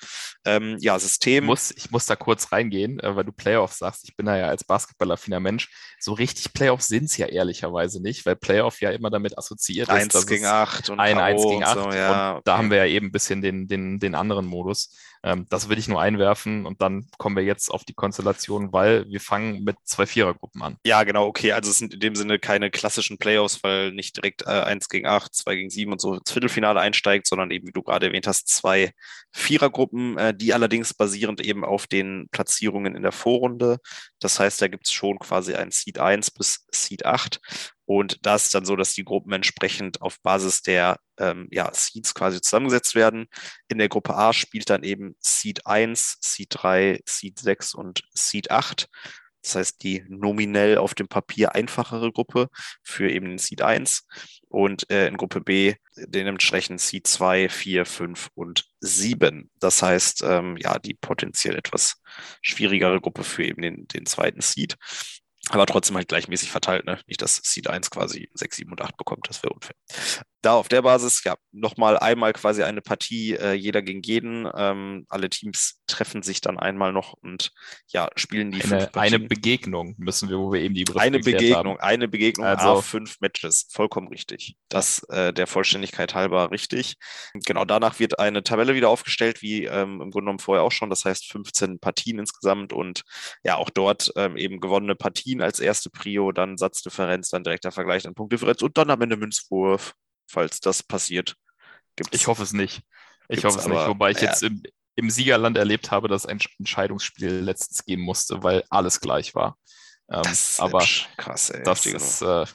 Ähm, 0.44 0.76
ja, 0.80 0.98
System. 0.98 1.44
Ich 1.44 1.48
muss, 1.48 1.70
ich 1.70 1.90
muss 1.90 2.06
da 2.06 2.16
kurz 2.16 2.52
reingehen, 2.52 3.00
äh, 3.00 3.16
weil 3.16 3.24
du 3.24 3.32
Playoffs 3.32 3.78
sagst. 3.78 4.04
Ich 4.04 4.16
bin 4.16 4.26
da 4.26 4.36
ja 4.36 4.48
als 4.48 4.64
Basketballaffiner 4.64 5.40
Mensch. 5.40 5.68
So 5.98 6.12
richtig 6.12 6.52
Playoffs 6.52 6.88
sind 6.88 7.04
es 7.04 7.16
ja 7.16 7.26
ehrlicherweise 7.26 8.02
nicht, 8.02 8.26
weil 8.26 8.36
Playoff 8.36 8.80
ja 8.80 8.90
immer 8.90 9.10
damit 9.10 9.36
assoziiert 9.36 9.90
1 9.90 10.06
ist. 10.06 10.16
1 10.16 10.26
gegen 10.26 10.46
8 10.46 10.90
und 10.90 11.00
ein 11.00 11.18
1 11.18 11.42
gegen 11.42 11.64
8. 11.64 11.74
So, 11.74 11.90
ja, 11.90 12.32
und 12.32 12.46
da 12.46 12.58
haben 12.58 12.70
wir 12.70 12.78
ja 12.78 12.86
eben 12.86 13.06
ein 13.06 13.12
bisschen 13.12 13.42
den, 13.42 13.68
den, 13.68 13.98
den 13.98 14.14
anderen 14.14 14.46
Modus. 14.46 14.94
Ähm, 15.22 15.46
das 15.48 15.68
will 15.68 15.78
ich 15.78 15.88
nur 15.88 16.00
einwerfen 16.00 16.66
und 16.66 16.80
dann 16.80 17.06
kommen 17.18 17.36
wir 17.36 17.42
jetzt 17.42 17.70
auf 17.70 17.84
die 17.84 17.94
Konstellation, 17.94 18.72
weil 18.72 19.08
wir 19.08 19.20
fangen 19.20 19.64
mit 19.64 19.76
zwei 19.84 20.06
Vierergruppen 20.06 20.62
an. 20.62 20.76
Ja, 20.84 21.02
genau, 21.04 21.26
okay. 21.26 21.52
Also 21.52 21.70
es 21.70 21.78
sind 21.78 21.94
in 21.94 22.00
dem 22.00 22.14
Sinne 22.14 22.38
keine 22.38 22.70
klassischen 22.70 23.18
Playoffs, 23.18 23.62
weil 23.62 23.92
nicht 23.92 24.16
direkt 24.16 24.42
äh, 24.42 24.50
1 24.50 24.88
gegen 24.88 25.06
8, 25.06 25.34
2 25.34 25.54
gegen 25.54 25.70
7 25.70 25.92
und 25.92 26.00
so 26.00 26.14
ins 26.14 26.30
Viertelfinale 26.30 26.80
einsteigt, 26.80 27.26
sondern 27.26 27.50
eben, 27.50 27.66
wie 27.66 27.72
du 27.72 27.82
gerade 27.82 28.06
erwähnt 28.06 28.26
hast, 28.26 28.48
zwei 28.48 28.92
Vierergruppen, 29.32 30.18
äh, 30.18 30.34
die 30.34 30.54
allerdings 30.54 30.94
basierend 30.94 31.40
eben 31.40 31.64
auf 31.64 31.86
den 31.86 32.28
Platzierungen 32.30 32.94
in 32.94 33.02
der 33.02 33.12
Vorrunde. 33.12 33.78
Das 34.20 34.38
heißt, 34.38 34.60
da 34.62 34.68
gibt 34.68 34.86
es 34.86 34.92
schon 34.92 35.18
quasi 35.18 35.54
ein 35.54 35.70
Seed 35.70 35.98
1 35.98 36.30
bis 36.30 36.66
Seed 36.72 37.04
8 37.04 37.40
und 37.88 38.26
da 38.26 38.34
ist 38.34 38.54
dann 38.54 38.66
so, 38.66 38.76
dass 38.76 38.92
die 38.92 39.02
Gruppen 39.02 39.32
entsprechend 39.32 40.02
auf 40.02 40.20
Basis 40.20 40.60
der 40.60 40.98
ähm, 41.18 41.48
ja, 41.50 41.72
Seeds 41.72 42.12
quasi 42.12 42.38
zusammengesetzt 42.38 42.94
werden. 42.94 43.28
In 43.68 43.78
der 43.78 43.88
Gruppe 43.88 44.14
A 44.14 44.34
spielt 44.34 44.68
dann 44.68 44.82
eben 44.82 45.16
Seed 45.20 45.66
1, 45.66 46.18
Seed 46.20 46.48
3, 46.50 47.00
Seed 47.06 47.38
6 47.38 47.72
und 47.72 48.02
Seed 48.12 48.50
8. 48.50 48.90
Das 49.42 49.54
heißt, 49.54 49.82
die 49.82 50.04
nominell 50.06 50.76
auf 50.76 50.94
dem 50.94 51.08
Papier 51.08 51.54
einfachere 51.54 52.12
Gruppe 52.12 52.48
für 52.82 53.10
eben 53.10 53.30
den 53.30 53.38
Seed 53.38 53.62
1 53.62 54.06
und 54.48 54.90
äh, 54.90 55.06
in 55.08 55.16
Gruppe 55.16 55.40
B 55.40 55.74
dementsprechend 55.96 56.82
Seed 56.82 57.06
2, 57.06 57.48
4, 57.48 57.86
5 57.86 58.28
und 58.34 58.66
7. 58.80 59.50
Das 59.60 59.82
heißt, 59.82 60.24
ähm, 60.24 60.58
ja, 60.58 60.78
die 60.78 60.92
potenziell 60.92 61.56
etwas 61.56 62.02
schwierigere 62.42 63.00
Gruppe 63.00 63.24
für 63.24 63.44
eben 63.44 63.62
den, 63.62 63.88
den 63.88 64.04
zweiten 64.04 64.42
Seed 64.42 64.76
aber 65.50 65.66
trotzdem 65.66 65.96
halt 65.96 66.08
gleichmäßig 66.08 66.50
verteilt, 66.50 66.84
ne? 66.84 66.98
Nicht, 67.06 67.22
dass 67.22 67.40
Seed 67.42 67.68
1 67.68 67.90
quasi 67.90 68.28
6, 68.34 68.56
7 68.56 68.70
und 68.70 68.80
8 68.80 68.96
bekommt, 68.96 69.28
das 69.28 69.42
wäre 69.42 69.54
unfair. 69.54 69.76
Da 70.40 70.54
auf 70.54 70.68
der 70.68 70.82
Basis, 70.82 71.24
ja, 71.24 71.36
nochmal 71.50 71.98
einmal 71.98 72.32
quasi 72.32 72.62
eine 72.62 72.80
Partie, 72.80 73.34
äh, 73.34 73.54
jeder 73.54 73.82
gegen 73.82 74.02
jeden. 74.02 74.48
Ähm, 74.54 75.04
alle 75.08 75.28
Teams 75.30 75.80
treffen 75.88 76.22
sich 76.22 76.40
dann 76.40 76.58
einmal 76.58 76.92
noch 76.92 77.14
und 77.14 77.50
ja, 77.88 78.08
spielen 78.14 78.52
die 78.52 78.62
eine, 78.62 78.94
eine 78.94 79.18
Begegnung 79.18 79.94
müssen 79.98 80.28
wir, 80.28 80.38
wo 80.38 80.52
wir 80.52 80.60
eben 80.60 80.74
die 80.74 80.84
Begriffe 80.84 81.04
Eine 81.04 81.18
Begegnung, 81.18 81.78
haben. 81.78 81.80
eine 81.80 82.06
Begegnung, 82.08 82.46
also 82.46 82.80
fünf 82.82 83.20
Matches, 83.20 83.66
vollkommen 83.72 84.08
richtig. 84.08 84.56
Das 84.68 85.02
äh, 85.08 85.32
der 85.32 85.48
Vollständigkeit 85.48 86.14
halber 86.14 86.52
richtig. 86.52 86.96
Genau, 87.34 87.64
danach 87.64 87.98
wird 87.98 88.18
eine 88.20 88.44
Tabelle 88.44 88.74
wieder 88.74 88.90
aufgestellt, 88.90 89.42
wie 89.42 89.64
ähm, 89.64 90.00
im 90.00 90.10
Grunde 90.10 90.26
genommen 90.26 90.38
vorher 90.38 90.62
auch 90.62 90.72
schon. 90.72 90.90
Das 90.90 91.04
heißt 91.04 91.30
15 91.32 91.80
Partien 91.80 92.18
insgesamt 92.18 92.72
und 92.72 93.02
ja, 93.42 93.56
auch 93.56 93.70
dort 93.70 94.12
ähm, 94.16 94.36
eben 94.36 94.60
gewonnene 94.60 94.94
Partien 94.94 95.42
als 95.42 95.58
erste 95.58 95.90
Prio, 95.90 96.30
dann 96.30 96.58
Satzdifferenz, 96.58 97.30
dann 97.30 97.42
direkter 97.42 97.72
Vergleich, 97.72 98.04
dann 98.04 98.14
Punktdifferenz 98.14 98.62
und 98.62 98.78
dann 98.78 98.90
am 98.90 99.00
Ende 99.00 99.16
Münzwurf 99.16 99.94
falls 100.28 100.60
das 100.60 100.82
passiert. 100.82 101.36
Gibt's, 101.96 102.14
ich 102.14 102.26
hoffe 102.26 102.42
es 102.42 102.52
nicht. 102.52 102.82
Ich 103.28 103.44
hoffe 103.44 103.58
es 103.58 103.66
aber, 103.66 103.74
nicht, 103.74 103.88
wobei 103.88 104.10
ich 104.10 104.20
ja. 104.20 104.28
jetzt 104.28 104.42
im, 104.42 104.62
im, 104.94 105.10
Siegerland 105.10 105.58
erlebt 105.58 105.90
habe, 105.90 106.08
dass 106.08 106.26
ein 106.26 106.38
Entscheidungsspiel 106.58 107.40
letztens 107.40 107.84
geben 107.84 108.02
musste, 108.02 108.42
weil 108.42 108.64
alles 108.70 109.00
gleich 109.00 109.34
war. 109.34 109.58
Ähm, 110.10 110.22
das 110.22 110.60
aber 110.60 110.84
krass, 111.16 111.50
ey. 111.50 111.62
Das 111.64 111.84
ist 111.84 112.22
äh, 112.22 112.46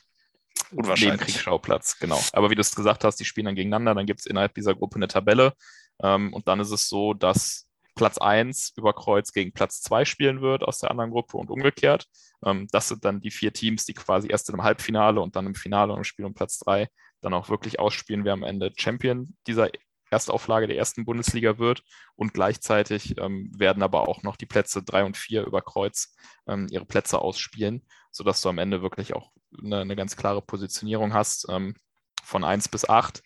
unwahrscheinlich. 0.72 1.22
Kriegsschauplatz, 1.22 2.00
genau. 2.00 2.20
Aber 2.32 2.50
wie 2.50 2.56
du 2.56 2.62
es 2.62 2.76
gesagt 2.76 3.04
hast, 3.04 3.20
die 3.20 3.26
spielen 3.26 3.46
dann 3.46 3.56
gegeneinander, 3.56 3.94
dann 3.94 4.06
gibt 4.06 4.22
es 4.22 4.26
innerhalb 4.26 4.54
dieser 4.56 4.74
Gruppe 4.74 4.96
eine 4.96 5.08
Tabelle 5.08 5.54
ähm, 6.02 6.34
und 6.34 6.48
dann 6.48 6.60
ist 6.60 6.72
es 6.72 6.88
so, 6.88 7.14
dass 7.14 7.68
Platz 7.96 8.18
1 8.18 8.74
über 8.76 8.94
Kreuz 8.94 9.32
gegen 9.32 9.54
Platz 9.54 9.82
2 9.82 10.06
spielen 10.06 10.42
wird 10.42 10.64
aus 10.64 10.80
der 10.80 10.90
anderen 10.90 11.12
Gruppe 11.12 11.38
und 11.38 11.52
umgekehrt. 11.52 12.08
Ähm, 12.44 12.68
das 12.72 12.88
sind 12.88 13.06
dann 13.06 13.22
die 13.22 13.32
vier 13.32 13.54
Teams, 13.54 13.86
die 13.86 13.94
quasi 13.94 14.30
erst 14.30 14.50
im 14.50 14.64
Halbfinale 14.64 15.22
und 15.22 15.36
dann 15.36 15.46
im 15.46 15.56
Finale 15.56 15.92
und 15.94 16.00
im 16.00 16.04
Spiel 16.04 16.26
um 16.26 16.34
Platz 16.34 16.58
3 16.60 16.88
dann 17.24 17.34
auch 17.34 17.50
wirklich 17.50 17.80
ausspielen, 17.80 18.26
wer 18.26 18.34
am 18.34 18.44
Ende 18.44 18.72
Champion 18.76 19.36
dieser 19.48 19.70
Erstauflage 20.14 20.68
der 20.68 20.78
ersten 20.78 21.06
Bundesliga 21.06 21.58
wird. 21.58 21.84
Und 22.16 22.34
gleichzeitig 22.34 23.18
ähm, 23.18 23.52
werden 23.58 23.84
aber 23.84 24.08
auch 24.08 24.24
noch 24.24 24.36
die 24.36 24.46
Plätze 24.46 24.84
3 24.84 25.06
und 25.06 25.18
4 25.18 25.46
über 25.46 25.62
Kreuz 25.62 26.16
ähm, 26.48 26.68
ihre 26.70 26.86
Plätze 26.86 27.20
ausspielen, 27.20 27.86
sodass 28.12 28.42
du 28.42 28.50
am 28.50 28.60
Ende 28.60 28.82
wirklich 28.82 29.14
auch 29.14 29.32
eine, 29.62 29.80
eine 29.80 29.96
ganz 29.96 30.16
klare 30.16 30.42
Positionierung 30.42 31.14
hast 31.14 31.48
ähm, 31.50 31.76
von 32.24 32.44
1 32.44 32.70
bis 32.70 32.88
8. 32.88 33.24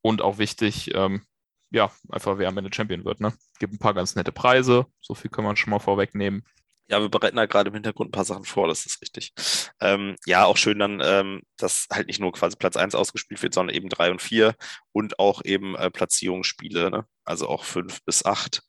Und 0.00 0.22
auch 0.22 0.38
wichtig, 0.38 0.94
ähm, 0.94 1.22
ja, 1.70 1.92
einfach 2.08 2.38
wer 2.38 2.48
am 2.48 2.58
Ende 2.58 2.72
Champion 2.72 3.04
wird. 3.04 3.20
Ne? 3.20 3.32
Gibt 3.58 3.74
ein 3.74 3.78
paar 3.78 3.94
ganz 3.94 4.16
nette 4.16 4.32
Preise, 4.32 4.86
so 5.00 5.14
viel 5.14 5.30
kann 5.30 5.44
man 5.44 5.56
schon 5.56 5.70
mal 5.70 5.78
vorwegnehmen. 5.78 6.44
Ja, 6.92 7.00
wir 7.00 7.08
bereiten 7.08 7.36
da 7.36 7.46
gerade 7.46 7.68
im 7.68 7.74
Hintergrund 7.74 8.10
ein 8.10 8.12
paar 8.12 8.26
Sachen 8.26 8.44
vor, 8.44 8.68
das 8.68 8.84
ist 8.84 9.00
richtig. 9.00 9.32
Ähm, 9.80 10.16
ja, 10.26 10.44
auch 10.44 10.58
schön 10.58 10.78
dann, 10.78 11.00
ähm, 11.02 11.40
dass 11.56 11.86
halt 11.90 12.06
nicht 12.06 12.20
nur 12.20 12.32
quasi 12.32 12.54
Platz 12.54 12.76
1 12.76 12.94
ausgespielt 12.94 13.42
wird, 13.42 13.54
sondern 13.54 13.74
eben 13.74 13.88
3 13.88 14.10
und 14.10 14.20
4 14.20 14.54
und 14.92 15.18
auch 15.18 15.40
eben 15.42 15.74
äh, 15.74 15.90
Platzierungsspiele, 15.90 16.90
ne? 16.90 17.06
also 17.24 17.48
auch 17.48 17.64
5 17.64 18.04
bis 18.04 18.26
8, 18.26 18.62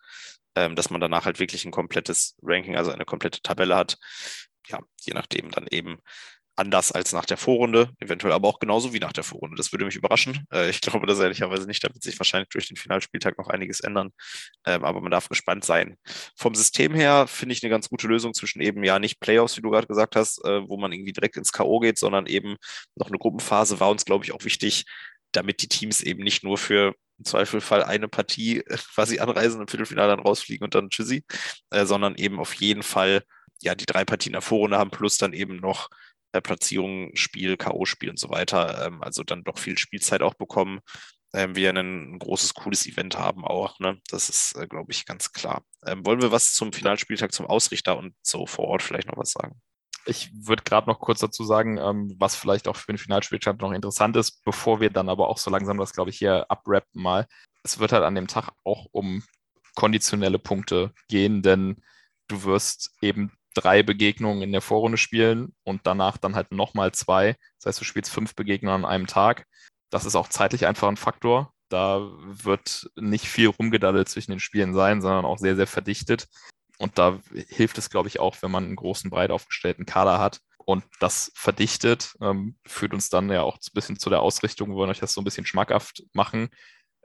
ähm, 0.56 0.78
dass 0.78 0.90
man 0.90 1.02
danach 1.02 1.26
halt 1.26 1.40
wirklich 1.40 1.66
ein 1.66 1.72
komplettes 1.72 2.38
Ranking, 2.42 2.78
also 2.78 2.92
eine 2.92 3.04
komplette 3.04 3.42
Tabelle 3.42 3.76
hat. 3.76 3.98
Ja, 4.68 4.80
je 5.02 5.14
nachdem 5.14 5.52
dann 5.52 5.68
eben, 5.70 6.00
anders 6.56 6.92
als 6.92 7.14
nach 7.14 7.26
der 7.26 7.38
Vorrunde, 7.38 7.90
eventuell 8.00 8.34
aber 8.34 8.48
auch 8.48 8.60
genauso 8.60 8.94
wie 8.94 9.00
nach 9.00 9.14
der 9.14 9.24
Vorrunde. 9.24 9.56
Das 9.56 9.72
würde 9.72 9.86
mich 9.86 9.96
überraschen. 9.96 10.46
Äh, 10.52 10.70
ich 10.70 10.82
glaube 10.82 11.08
das 11.08 11.20
ehrlicherweise 11.20 11.66
nicht. 11.66 11.84
Da 11.84 11.90
wird 11.90 12.04
sich 12.04 12.20
wahrscheinlich 12.20 12.50
durch 12.50 12.68
den 12.68 12.78
Finalspieltag 12.78 13.38
noch 13.38 13.48
einiges 13.48 13.80
ändern. 13.80 14.12
Ähm, 14.66 14.84
aber 14.84 15.02
man 15.02 15.12
darf 15.12 15.30
gespannt 15.30 15.66
sein. 15.66 15.98
Vom 16.36 16.54
System 16.54 16.94
her 16.94 17.26
finde 17.28 17.54
ich 17.54 17.64
eine 17.64 17.72
ganz 17.72 17.90
gute 17.90 18.08
Lösung 18.08 18.34
zwischen 18.34 18.62
eben 18.62 18.84
ja 18.84 19.00
nicht 19.00 19.20
Playoffs, 19.20 19.58
wie 19.58 19.62
du 19.62 19.72
gerade 19.72 19.88
gesagt 19.88 20.16
hast, 20.16 20.44
äh, 20.46 20.68
wo 20.68 20.78
man 20.78 20.92
irgendwie 20.92 21.14
direkt 21.14 21.38
ins 21.38 21.52
K.O. 21.52 21.80
geht, 21.80 21.98
sondern 21.98 22.28
eben 22.28 22.58
noch 22.96 23.08
eine 23.08 23.18
Gruppenphase 23.18 23.80
war 23.80 23.90
uns, 23.90 24.06
glaube 24.06 24.26
ich, 24.26 24.32
auch 24.32 24.44
wichtig, 24.46 24.86
damit 25.32 25.62
die 25.62 25.68
Teams 25.68 26.02
eben 26.02 26.24
nicht 26.24 26.44
nur 26.44 26.58
für 26.58 26.94
im 27.20 27.26
Zweifelfall 27.26 27.84
eine 27.84 28.08
Partie 28.08 28.64
quasi 28.94 29.20
anreisen, 29.20 29.62
im 29.62 29.68
Viertelfinale 29.68 30.16
dann 30.16 30.26
rausfliegen 30.26 30.66
und 30.66 30.76
dann 30.76 30.90
tschüssi, 30.90 31.24
äh, 31.72 31.86
sondern 31.86 32.16
eben 32.16 32.40
auf 32.40 32.54
jeden 32.56 32.84
Fall 32.84 33.24
ja 33.62 33.76
die 33.76 33.86
drei 33.86 34.06
Partien 34.06 34.34
der 34.34 34.42
Vorrunde 34.42 34.78
haben, 34.78 34.92
plus 34.92 35.18
dann 35.18 35.34
eben 35.34 35.58
noch 35.58 35.90
äh, 36.34 36.42
Platzierung, 36.42 37.12
Spiel, 37.16 37.58
K.O.-Spiel 37.58 38.10
und 38.10 38.20
so 38.20 38.30
weiter. 38.30 38.86
Ähm, 38.86 39.02
also 39.02 39.24
dann 39.24 39.44
doch 39.44 39.58
viel 39.58 39.78
Spielzeit 39.78 40.22
auch 40.22 40.34
bekommen. 40.34 40.82
Ähm, 41.34 41.56
wir 41.56 41.70
ein, 41.72 42.20
großes, 42.20 42.54
cooles 42.54 42.86
Event 42.86 43.18
haben 43.18 43.46
auch. 43.46 43.80
Ne? 43.80 44.00
Das 44.10 44.30
ist, 44.30 44.56
äh, 44.56 44.68
glaube 44.68 44.92
ich, 44.92 45.06
ganz 45.06 45.32
klar. 45.32 45.64
Ähm, 45.86 46.06
wollen 46.06 46.22
wir 46.22 46.32
was 46.32 46.54
zum 46.54 46.74
Finalspieltag, 46.74 47.32
zum 47.32 47.46
Ausrichter 47.46 47.98
und 47.98 48.16
so 48.22 48.46
vor 48.46 48.66
Ort 48.66 48.84
vielleicht 48.84 49.08
noch 49.08 49.18
was 49.18 49.32
sagen? 49.32 49.60
Ich 50.06 50.32
würde 50.34 50.64
gerade 50.64 50.88
noch 50.88 51.00
kurz 51.00 51.22
dazu 51.22 51.46
sagen, 51.46 51.78
ähm, 51.78 52.14
was 52.18 52.36
vielleicht 52.36 52.68
auch 52.68 52.76
für 52.76 52.92
den 52.92 52.98
Finalspieltag 52.98 53.62
noch 53.62 53.72
interessant 53.72 54.18
ist, 54.18 54.44
bevor 54.44 54.82
wir 54.82 54.90
dann 54.90 55.08
aber 55.08 55.30
auch 55.30 55.38
so 55.38 55.50
langsam 55.50 55.78
das, 55.78 55.94
glaube 55.94 56.10
ich, 56.10 56.18
hier 56.18 56.50
abrappen 56.52 57.02
mal. 57.02 57.26
Es 57.64 57.80
wird 57.80 57.94
halt 57.94 58.04
an 58.04 58.16
dem 58.16 58.28
Tag 58.28 58.52
auch 58.64 58.88
um 58.92 59.24
konditionelle 59.76 60.40
Punkte 60.40 60.94
gehen, 61.08 61.42
denn 61.42 61.82
du 62.28 62.44
wirst 62.44 62.96
eben 63.02 63.32
drei 63.54 63.84
Begegnungen 63.84 64.42
in 64.42 64.52
der 64.52 64.62
Vorrunde 64.62 64.98
spielen 64.98 65.54
und 65.64 65.82
danach 65.86 66.18
dann 66.18 66.36
halt 66.36 66.52
nochmal 66.52 66.92
zwei. 66.92 67.36
Das 67.58 67.68
heißt, 67.68 67.82
du 67.82 67.86
spielst 67.86 68.12
fünf 68.12 68.36
Begegnungen 68.36 68.84
an 68.84 68.90
einem 68.90 69.08
Tag. 69.08 69.46
Das 69.90 70.06
ist 70.06 70.16
auch 70.16 70.28
zeitlich 70.28 70.66
einfach 70.66 70.88
ein 70.88 70.98
Faktor. 70.98 71.54
Da 71.70 72.10
wird 72.24 72.90
nicht 72.96 73.26
viel 73.26 73.48
rumgedaddelt 73.48 74.10
zwischen 74.10 74.32
den 74.32 74.40
Spielen 74.40 74.74
sein, 74.74 75.02
sondern 75.02 75.26
auch 75.26 75.38
sehr, 75.38 75.56
sehr 75.56 75.68
verdichtet. 75.68 76.28
Und 76.78 76.98
da 76.98 77.20
hilft 77.48 77.78
es, 77.78 77.90
glaube 77.90 78.08
ich, 78.08 78.20
auch, 78.20 78.38
wenn 78.42 78.52
man 78.52 78.66
einen 78.66 78.76
großen, 78.76 79.10
breit 79.10 79.32
aufgestellten 79.32 79.86
Kader 79.86 80.20
hat 80.20 80.40
und 80.58 80.84
das 81.00 81.32
verdichtet, 81.36 82.16
ähm, 82.22 82.58
führt 82.66 82.94
uns 82.94 83.10
dann 83.10 83.30
ja 83.30 83.42
auch 83.42 83.58
ein 83.58 83.74
bisschen 83.74 84.00
zu 84.00 84.10
der 84.10 84.22
Ausrichtung. 84.22 84.70
Wir 84.70 84.76
wollen 84.76 84.90
euch 84.90 85.00
das 85.00 85.14
so 85.14 85.22
ein 85.22 85.24
bisschen 85.24 85.46
schmackhaft 85.46 86.04
machen. 86.14 86.50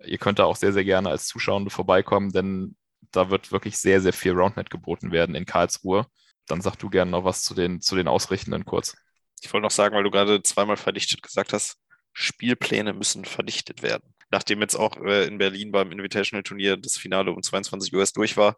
Ihr 0.05 0.19
könnt 0.19 0.39
da 0.39 0.45
auch 0.45 0.57
sehr, 0.57 0.73
sehr 0.73 0.85
gerne 0.85 1.11
als 1.11 1.27
Zuschauende 1.27 1.71
vorbeikommen, 1.71 2.31
denn 2.31 2.77
da 3.11 3.31
wird 3.31 3.53
wirklich 3.53 3.79
sehr, 3.79 4.01
sehr 4.01 4.13
viel 4.13 4.33
Roundnet 4.33 4.71
geboten 4.71 5.13
werden 5.13 5.35
in 5.35 5.47
Karlsruhe 5.47 6.07
dann 6.49 6.61
sag 6.61 6.77
du 6.77 6.91
gerne 6.91 7.11
noch 7.11 7.25
was 7.25 7.43
zu 7.43 7.55
den, 7.55 7.81
zu 7.81 7.97
den 7.97 8.09
Ausrichtenden 8.09 8.65
kurz. 8.65 8.97
Ich 9.41 9.53
wollte 9.53 9.65
noch 9.65 9.71
sagen, 9.71 9.95
weil 9.95 10.05
du 10.05 10.11
gerade 10.11 10.43
zweimal 10.43 10.77
verdichtet 10.77 11.23
gesagt 11.23 11.53
hast, 11.53 11.77
Spielpläne 12.13 12.93
müssen 12.93 13.25
verdichtet 13.25 13.83
werden. 13.83 14.15
Nachdem 14.31 14.61
jetzt 14.61 14.75
auch 14.75 14.97
äh, 14.97 15.27
in 15.27 15.39
Berlin 15.39 15.73
beim 15.73 15.93
Invitational-Turnier 15.93 16.77
das 16.77 16.97
Finale 16.97 17.33
um 17.33 17.43
22 17.43 17.95
Uhr 17.95 18.05
durch 18.15 18.37
war, 18.37 18.57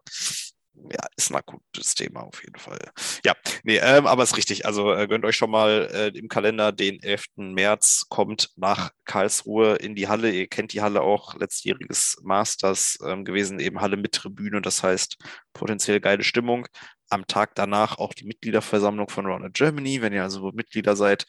ja, 0.73 1.05
ist 1.15 1.33
ein 1.33 1.41
gutes 1.45 1.95
Thema 1.95 2.21
auf 2.21 2.43
jeden 2.43 2.57
Fall. 2.57 2.79
Ja, 3.25 3.35
nee, 3.63 3.77
ähm, 3.77 4.07
aber 4.07 4.23
ist 4.23 4.37
richtig. 4.37 4.65
Also 4.65 4.93
äh, 4.93 5.07
gönnt 5.07 5.25
euch 5.25 5.35
schon 5.35 5.51
mal 5.51 5.89
äh, 5.93 6.17
im 6.17 6.27
Kalender 6.27 6.71
den 6.71 7.01
11. 7.01 7.25
März, 7.35 8.05
kommt 8.09 8.49
nach 8.55 8.91
Karlsruhe 9.05 9.75
in 9.75 9.95
die 9.95 10.07
Halle. 10.07 10.31
Ihr 10.31 10.47
kennt 10.47 10.73
die 10.73 10.81
Halle 10.81 11.01
auch, 11.01 11.35
letztjähriges 11.35 12.17
Masters 12.23 12.97
ähm, 13.05 13.25
gewesen, 13.25 13.59
eben 13.59 13.81
Halle 13.81 13.97
mit 13.97 14.13
Tribüne, 14.13 14.61
das 14.61 14.81
heißt 14.81 15.17
potenziell 15.53 15.99
geile 15.99 16.23
Stimmung. 16.23 16.67
Am 17.11 17.27
Tag 17.27 17.55
danach 17.55 17.97
auch 17.99 18.13
die 18.13 18.25
Mitgliederversammlung 18.25 19.09
von 19.09 19.25
Rounded 19.25 19.53
Germany. 19.53 20.01
Wenn 20.01 20.13
ihr 20.13 20.23
also 20.23 20.51
Mitglieder 20.51 20.95
seid, 20.95 21.27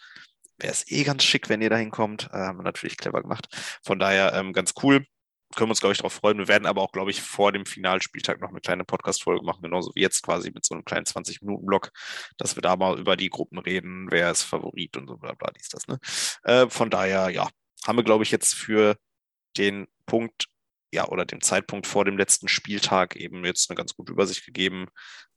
wäre 0.58 0.72
es 0.72 0.90
eh 0.90 1.04
ganz 1.04 1.24
schick, 1.24 1.48
wenn 1.48 1.60
ihr 1.60 1.70
da 1.70 1.76
hinkommt. 1.76 2.30
Äh, 2.32 2.38
haben 2.38 2.58
wir 2.58 2.62
natürlich 2.62 2.96
clever 2.96 3.20
gemacht. 3.22 3.48
Von 3.82 3.98
daher 3.98 4.32
ähm, 4.34 4.52
ganz 4.52 4.74
cool 4.82 5.04
können 5.54 5.68
wir 5.68 5.72
uns, 5.72 5.80
glaube 5.80 5.92
ich, 5.92 5.98
darauf 5.98 6.14
freuen. 6.14 6.38
Wir 6.38 6.48
werden 6.48 6.66
aber 6.66 6.82
auch, 6.82 6.92
glaube 6.92 7.10
ich, 7.10 7.20
vor 7.20 7.52
dem 7.52 7.66
Finalspieltag 7.66 8.40
noch 8.40 8.50
eine 8.50 8.60
kleine 8.60 8.84
Podcast-Folge 8.84 9.44
machen, 9.44 9.62
genauso 9.62 9.92
wie 9.94 10.00
jetzt 10.00 10.22
quasi 10.22 10.50
mit 10.50 10.64
so 10.64 10.74
einem 10.74 10.84
kleinen 10.84 11.04
20-Minuten-Block, 11.04 11.90
dass 12.38 12.56
wir 12.56 12.62
da 12.62 12.76
mal 12.76 12.98
über 12.98 13.16
die 13.16 13.28
Gruppen 13.28 13.58
reden, 13.58 14.10
wer 14.10 14.30
ist 14.30 14.42
Favorit 14.42 14.96
und 14.96 15.08
so 15.08 15.16
bla 15.16 15.34
bla, 15.34 15.50
dies, 15.56 15.68
das. 15.68 15.86
Ne? 15.88 15.98
Äh, 16.44 16.68
von 16.68 16.90
daher, 16.90 17.30
ja, 17.30 17.48
haben 17.86 17.98
wir, 17.98 18.04
glaube 18.04 18.24
ich, 18.24 18.30
jetzt 18.30 18.54
für 18.54 18.96
den 19.56 19.88
Punkt, 20.06 20.46
ja, 20.92 21.08
oder 21.08 21.24
den 21.24 21.40
Zeitpunkt 21.40 21.86
vor 21.86 22.04
dem 22.04 22.18
letzten 22.18 22.48
Spieltag 22.48 23.16
eben 23.16 23.44
jetzt 23.44 23.70
eine 23.70 23.76
ganz 23.76 23.94
gute 23.94 24.12
Übersicht 24.12 24.44
gegeben. 24.44 24.86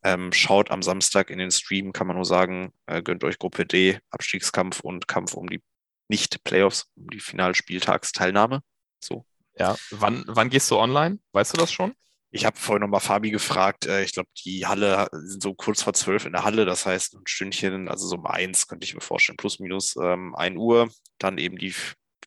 Ähm, 0.03 0.31
schaut 0.33 0.69
am 0.69 0.83
Samstag 0.83 1.29
in 1.29 1.39
den 1.39 1.51
Stream, 1.51 1.93
kann 1.93 2.07
man 2.07 2.17
nur 2.17 2.25
sagen, 2.25 2.73
äh, 2.85 3.01
gönnt 3.01 3.23
euch 3.23 3.39
Gruppe 3.39 3.65
D, 3.65 3.99
Abstiegskampf 4.09 4.81
und 4.81 5.07
Kampf 5.07 5.33
um 5.33 5.49
die 5.49 5.63
nicht-Playoffs, 6.09 6.91
um 6.95 7.07
die 7.09 7.19
Finalspieltagsteilnahme. 7.19 8.61
So, 9.03 9.25
ja, 9.57 9.75
wann, 9.91 10.23
wann 10.27 10.49
gehst 10.49 10.69
du 10.69 10.77
online? 10.77 11.19
Weißt 11.31 11.53
du 11.53 11.57
das 11.57 11.71
schon? 11.71 11.93
Ich 12.31 12.45
habe 12.45 12.57
vorhin 12.57 12.81
nochmal 12.81 12.99
Fabi 12.99 13.31
gefragt. 13.31 13.85
Äh, 13.85 14.03
ich 14.03 14.11
glaube, 14.11 14.29
die 14.43 14.65
Halle 14.65 15.07
sind 15.13 15.41
so 15.41 15.53
kurz 15.53 15.81
vor 15.81 15.93
zwölf 15.93 16.25
in 16.25 16.33
der 16.33 16.43
Halle. 16.43 16.65
Das 16.65 16.85
heißt, 16.85 17.15
ein 17.15 17.25
Stündchen, 17.25 17.87
also 17.87 18.07
so 18.07 18.17
um 18.17 18.25
eins 18.25 18.67
könnte 18.67 18.85
ich 18.85 18.93
mir 18.93 18.99
vorstellen, 18.99 19.37
plus 19.37 19.59
minus 19.59 19.95
ähm, 19.95 20.35
ein 20.35 20.57
Uhr. 20.57 20.89
Dann 21.17 21.37
eben 21.37 21.57
die 21.57 21.73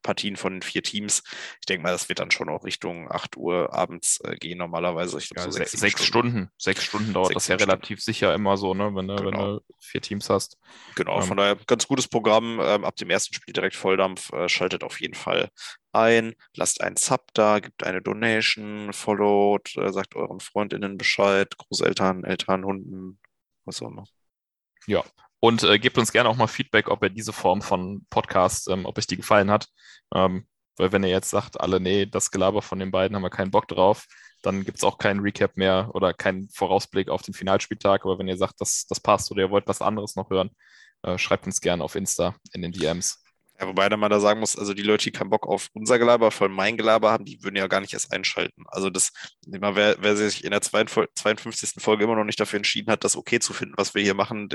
Partien 0.02 0.36
von 0.36 0.54
den 0.54 0.62
vier 0.62 0.82
Teams. 0.82 1.22
Ich 1.60 1.66
denke 1.66 1.82
mal, 1.82 1.92
das 1.92 2.08
wird 2.08 2.18
dann 2.18 2.30
schon 2.30 2.48
auch 2.48 2.64
Richtung 2.64 3.10
8 3.10 3.36
Uhr 3.36 3.74
abends 3.74 4.20
äh, 4.24 4.36
gehen 4.36 4.58
normalerweise. 4.58 5.18
Ich 5.18 5.28
glaub, 5.28 5.44
ja, 5.46 5.50
so 5.50 5.58
sechs, 5.58 5.72
sechs 5.72 6.04
Stunden. 6.04 6.30
Stunden. 6.30 6.50
Sechs 6.58 6.84
Stunden 6.84 7.12
dauert 7.12 7.28
sechs 7.28 7.46
das 7.46 7.48
ja 7.48 7.56
relativ 7.56 8.02
sicher 8.02 8.34
immer 8.34 8.56
so, 8.56 8.74
ne? 8.74 8.94
wenn, 8.94 9.08
genau. 9.08 9.24
wenn 9.24 9.32
du 9.32 9.60
vier 9.80 10.00
Teams 10.00 10.30
hast. 10.30 10.58
Genau, 10.94 11.20
ähm. 11.20 11.22
von 11.22 11.36
daher 11.36 11.56
ganz 11.66 11.86
gutes 11.86 12.08
Programm. 12.08 12.60
Ähm, 12.60 12.84
ab 12.84 12.96
dem 12.96 13.10
ersten 13.10 13.34
Spiel 13.34 13.52
direkt 13.52 13.76
Volldampf. 13.76 14.32
Äh, 14.32 14.48
schaltet 14.48 14.84
auf 14.84 15.00
jeden 15.00 15.14
Fall 15.14 15.50
ein, 15.92 16.34
lasst 16.54 16.80
einen 16.80 16.96
Sub 16.96 17.26
da, 17.34 17.60
gibt 17.60 17.84
eine 17.84 18.02
Donation, 18.02 18.92
followt, 18.92 19.76
äh, 19.76 19.92
sagt 19.92 20.16
euren 20.16 20.40
FreundInnen 20.40 20.98
Bescheid, 20.98 21.56
Großeltern, 21.56 22.24
Eltern, 22.24 22.64
Hunden, 22.64 23.18
was 23.64 23.82
auch 23.82 23.88
immer. 23.88 24.04
Ja, 24.86 25.04
und 25.40 25.62
äh, 25.62 25.78
gebt 25.78 25.98
uns 25.98 26.12
gerne 26.12 26.28
auch 26.28 26.36
mal 26.36 26.46
Feedback, 26.46 26.88
ob 26.88 27.02
ihr 27.02 27.10
diese 27.10 27.32
Form 27.32 27.62
von 27.62 28.06
Podcast, 28.10 28.68
ähm, 28.68 28.86
ob 28.86 28.98
euch 28.98 29.06
die 29.06 29.16
gefallen 29.16 29.50
hat. 29.50 29.68
Ähm, 30.14 30.46
weil 30.76 30.92
wenn 30.92 31.02
ihr 31.02 31.10
jetzt 31.10 31.30
sagt, 31.30 31.60
alle, 31.60 31.80
nee, 31.80 32.06
das 32.06 32.30
Gelaber 32.30 32.62
von 32.62 32.78
den 32.78 32.90
beiden 32.90 33.16
haben 33.16 33.22
wir 33.22 33.30
keinen 33.30 33.50
Bock 33.50 33.68
drauf, 33.68 34.06
dann 34.42 34.64
gibt 34.64 34.78
es 34.78 34.84
auch 34.84 34.98
keinen 34.98 35.20
Recap 35.20 35.56
mehr 35.56 35.90
oder 35.94 36.14
keinen 36.14 36.48
Vorausblick 36.50 37.08
auf 37.08 37.22
den 37.22 37.34
Finalspieltag. 37.34 38.04
Aber 38.04 38.18
wenn 38.18 38.28
ihr 38.28 38.36
sagt, 38.36 38.60
das, 38.60 38.86
das 38.86 39.00
passt 39.00 39.30
oder 39.30 39.42
ihr 39.42 39.50
wollt 39.50 39.66
was 39.66 39.82
anderes 39.82 40.16
noch 40.16 40.30
hören, 40.30 40.50
äh, 41.02 41.18
schreibt 41.18 41.46
uns 41.46 41.60
gerne 41.60 41.82
auf 41.82 41.94
Insta 41.94 42.36
in 42.52 42.62
den 42.62 42.72
DMs. 42.72 43.22
Ja, 43.60 43.66
wobei 43.66 43.88
man 43.96 44.10
da 44.10 44.20
sagen 44.20 44.38
muss, 44.38 44.56
also 44.56 44.72
die 44.72 44.82
Leute, 44.82 45.04
die 45.04 45.10
keinen 45.10 45.30
Bock 45.30 45.46
auf 45.46 45.68
unser 45.72 45.98
Gelaber, 45.98 46.30
vor 46.30 46.46
allem 46.46 46.54
mein 46.54 46.76
Gelaber 46.76 47.10
haben, 47.10 47.24
die 47.24 47.42
würden 47.42 47.56
ja 47.56 47.66
gar 47.66 47.80
nicht 47.80 47.92
erst 47.92 48.12
einschalten. 48.12 48.64
Also 48.68 48.88
das, 48.88 49.10
wer, 49.46 49.96
wer 49.98 50.16
sich 50.16 50.44
in 50.44 50.52
der 50.52 50.60
52. 50.60 51.82
Folge 51.82 52.04
immer 52.04 52.14
noch 52.14 52.24
nicht 52.24 52.38
dafür 52.38 52.58
entschieden 52.58 52.90
hat, 52.92 53.02
das 53.02 53.16
okay 53.16 53.40
zu 53.40 53.52
finden, 53.52 53.74
was 53.76 53.94
wir 53.94 54.02
hier 54.02 54.14
machen, 54.14 54.48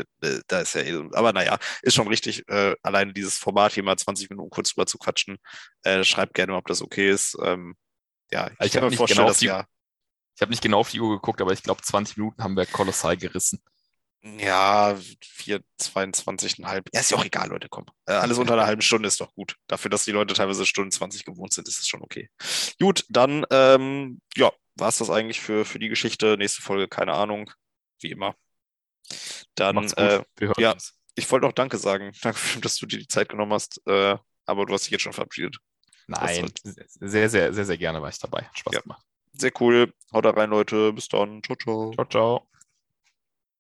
da 0.48 0.62
ist 0.62 0.76
ja 0.76 0.82
eh, 0.82 1.04
aber 1.12 1.34
naja, 1.34 1.58
ist 1.82 1.96
schon 1.96 2.08
richtig, 2.08 2.48
äh, 2.48 2.76
alleine 2.82 3.12
dieses 3.12 3.38
Format 3.38 3.74
hier 3.74 3.84
mal 3.84 3.98
20 3.98 4.30
Minuten 4.30 4.50
kurz 4.50 4.74
drüber 4.74 4.86
zu 4.86 4.98
quatschen. 4.98 5.38
Äh, 5.84 6.06
schreibt 6.06 6.34
gerne, 6.34 6.56
ob 6.56 6.68
das 6.68 6.82
okay 6.82 7.10
ist. 7.10 7.38
Ähm, 7.44 7.76
ja, 8.32 8.50
ich, 8.60 8.68
ich 8.68 8.72
kann 8.72 8.86
mir 8.86 8.96
vorstellen, 8.96 9.18
genau 9.18 9.28
dass 9.28 9.42
ja. 9.42 9.66
Ich 10.36 10.42
habe 10.42 10.50
nicht 10.50 10.64
genau 10.64 10.80
auf 10.80 10.90
die 10.90 11.00
Uhr 11.00 11.12
geguckt, 11.12 11.42
aber 11.42 11.54
ich 11.54 11.62
glaube, 11.62 11.82
20 11.82 12.18
Minuten 12.18 12.44
haben 12.44 12.56
wir 12.56 12.66
kolossal 12.66 13.18
gerissen. 13.18 13.62
Ja, 14.24 14.98
4, 15.22 15.62
22,5. 15.82 16.84
Ja, 16.94 17.00
ist 17.02 17.12
ja 17.12 17.18
auch 17.18 17.26
egal, 17.26 17.50
Leute, 17.50 17.68
komm. 17.70 17.86
Äh, 18.06 18.14
alles 18.14 18.38
unter 18.38 18.54
einer 18.54 18.66
halben 18.66 18.82
Stunde 18.82 19.08
ist 19.08 19.20
doch 19.20 19.34
gut. 19.36 19.58
Dafür, 19.68 19.92
dass 19.92 20.06
die 20.06 20.12
Leute 20.12 20.34
teilweise 20.34 20.66
Stunden 20.66 20.92
20 20.92 21.26
gewohnt 21.26 21.52
sind, 21.52 21.68
ist 21.68 21.80
es 21.80 21.88
schon 21.88 22.02
okay. 22.02 22.30
Gut, 22.80 23.06
dann, 23.10 23.46
ähm, 23.52 24.22
ja, 24.38 24.52
war 24.76 24.88
es 24.88 24.98
das 24.98 25.10
eigentlich 25.10 25.42
für, 25.42 25.66
für 25.66 25.78
die 25.78 25.90
Geschichte. 25.90 26.38
Nächste 26.38 26.62
Folge, 26.62 26.88
keine 26.88 27.14
Ahnung. 27.14 27.52
Wie 28.00 28.12
immer. 28.12 28.36
Dann, 29.56 29.92
äh, 29.98 30.24
ja. 30.58 30.72
uns. 30.72 30.94
ich 31.16 31.30
wollte 31.30 31.48
auch 31.48 31.54
Danke 31.54 31.78
sagen. 31.78 32.12
Danke, 32.22 32.40
dass 32.62 32.78
du 32.78 32.86
dir 32.86 33.00
die 33.00 33.08
Zeit 33.08 33.28
genommen 33.28 33.54
hast. 33.54 33.82
Äh, 33.88 34.18
aber 34.46 34.66
du 34.66 34.74
hast 34.74 34.86
dich 34.86 34.92
jetzt 34.92 35.02
schon 35.02 35.14
verabschiedet. 35.14 35.58
Nein, 36.08 36.52
sehr, 36.64 37.30
sehr, 37.30 37.54
sehr, 37.54 37.66
sehr 37.66 37.78
gerne 37.78 38.02
war 38.02 38.10
ich 38.10 38.20
dabei. 38.20 38.44
Hat 38.44 38.58
Spaß 38.58 38.74
Ja. 38.74 38.82
gemacht. 38.82 39.04
Sehr 39.34 39.52
cool. 39.60 39.94
Haut 40.14 40.26
da 40.26 40.32
rein, 40.32 40.50
Leute. 40.50 40.94
Bis 40.94 41.08
dann. 41.08 41.42
Ciao, 41.44 41.58
ciao. 41.58 41.92
Ciao, 41.94 42.06
ciao. 42.06 42.48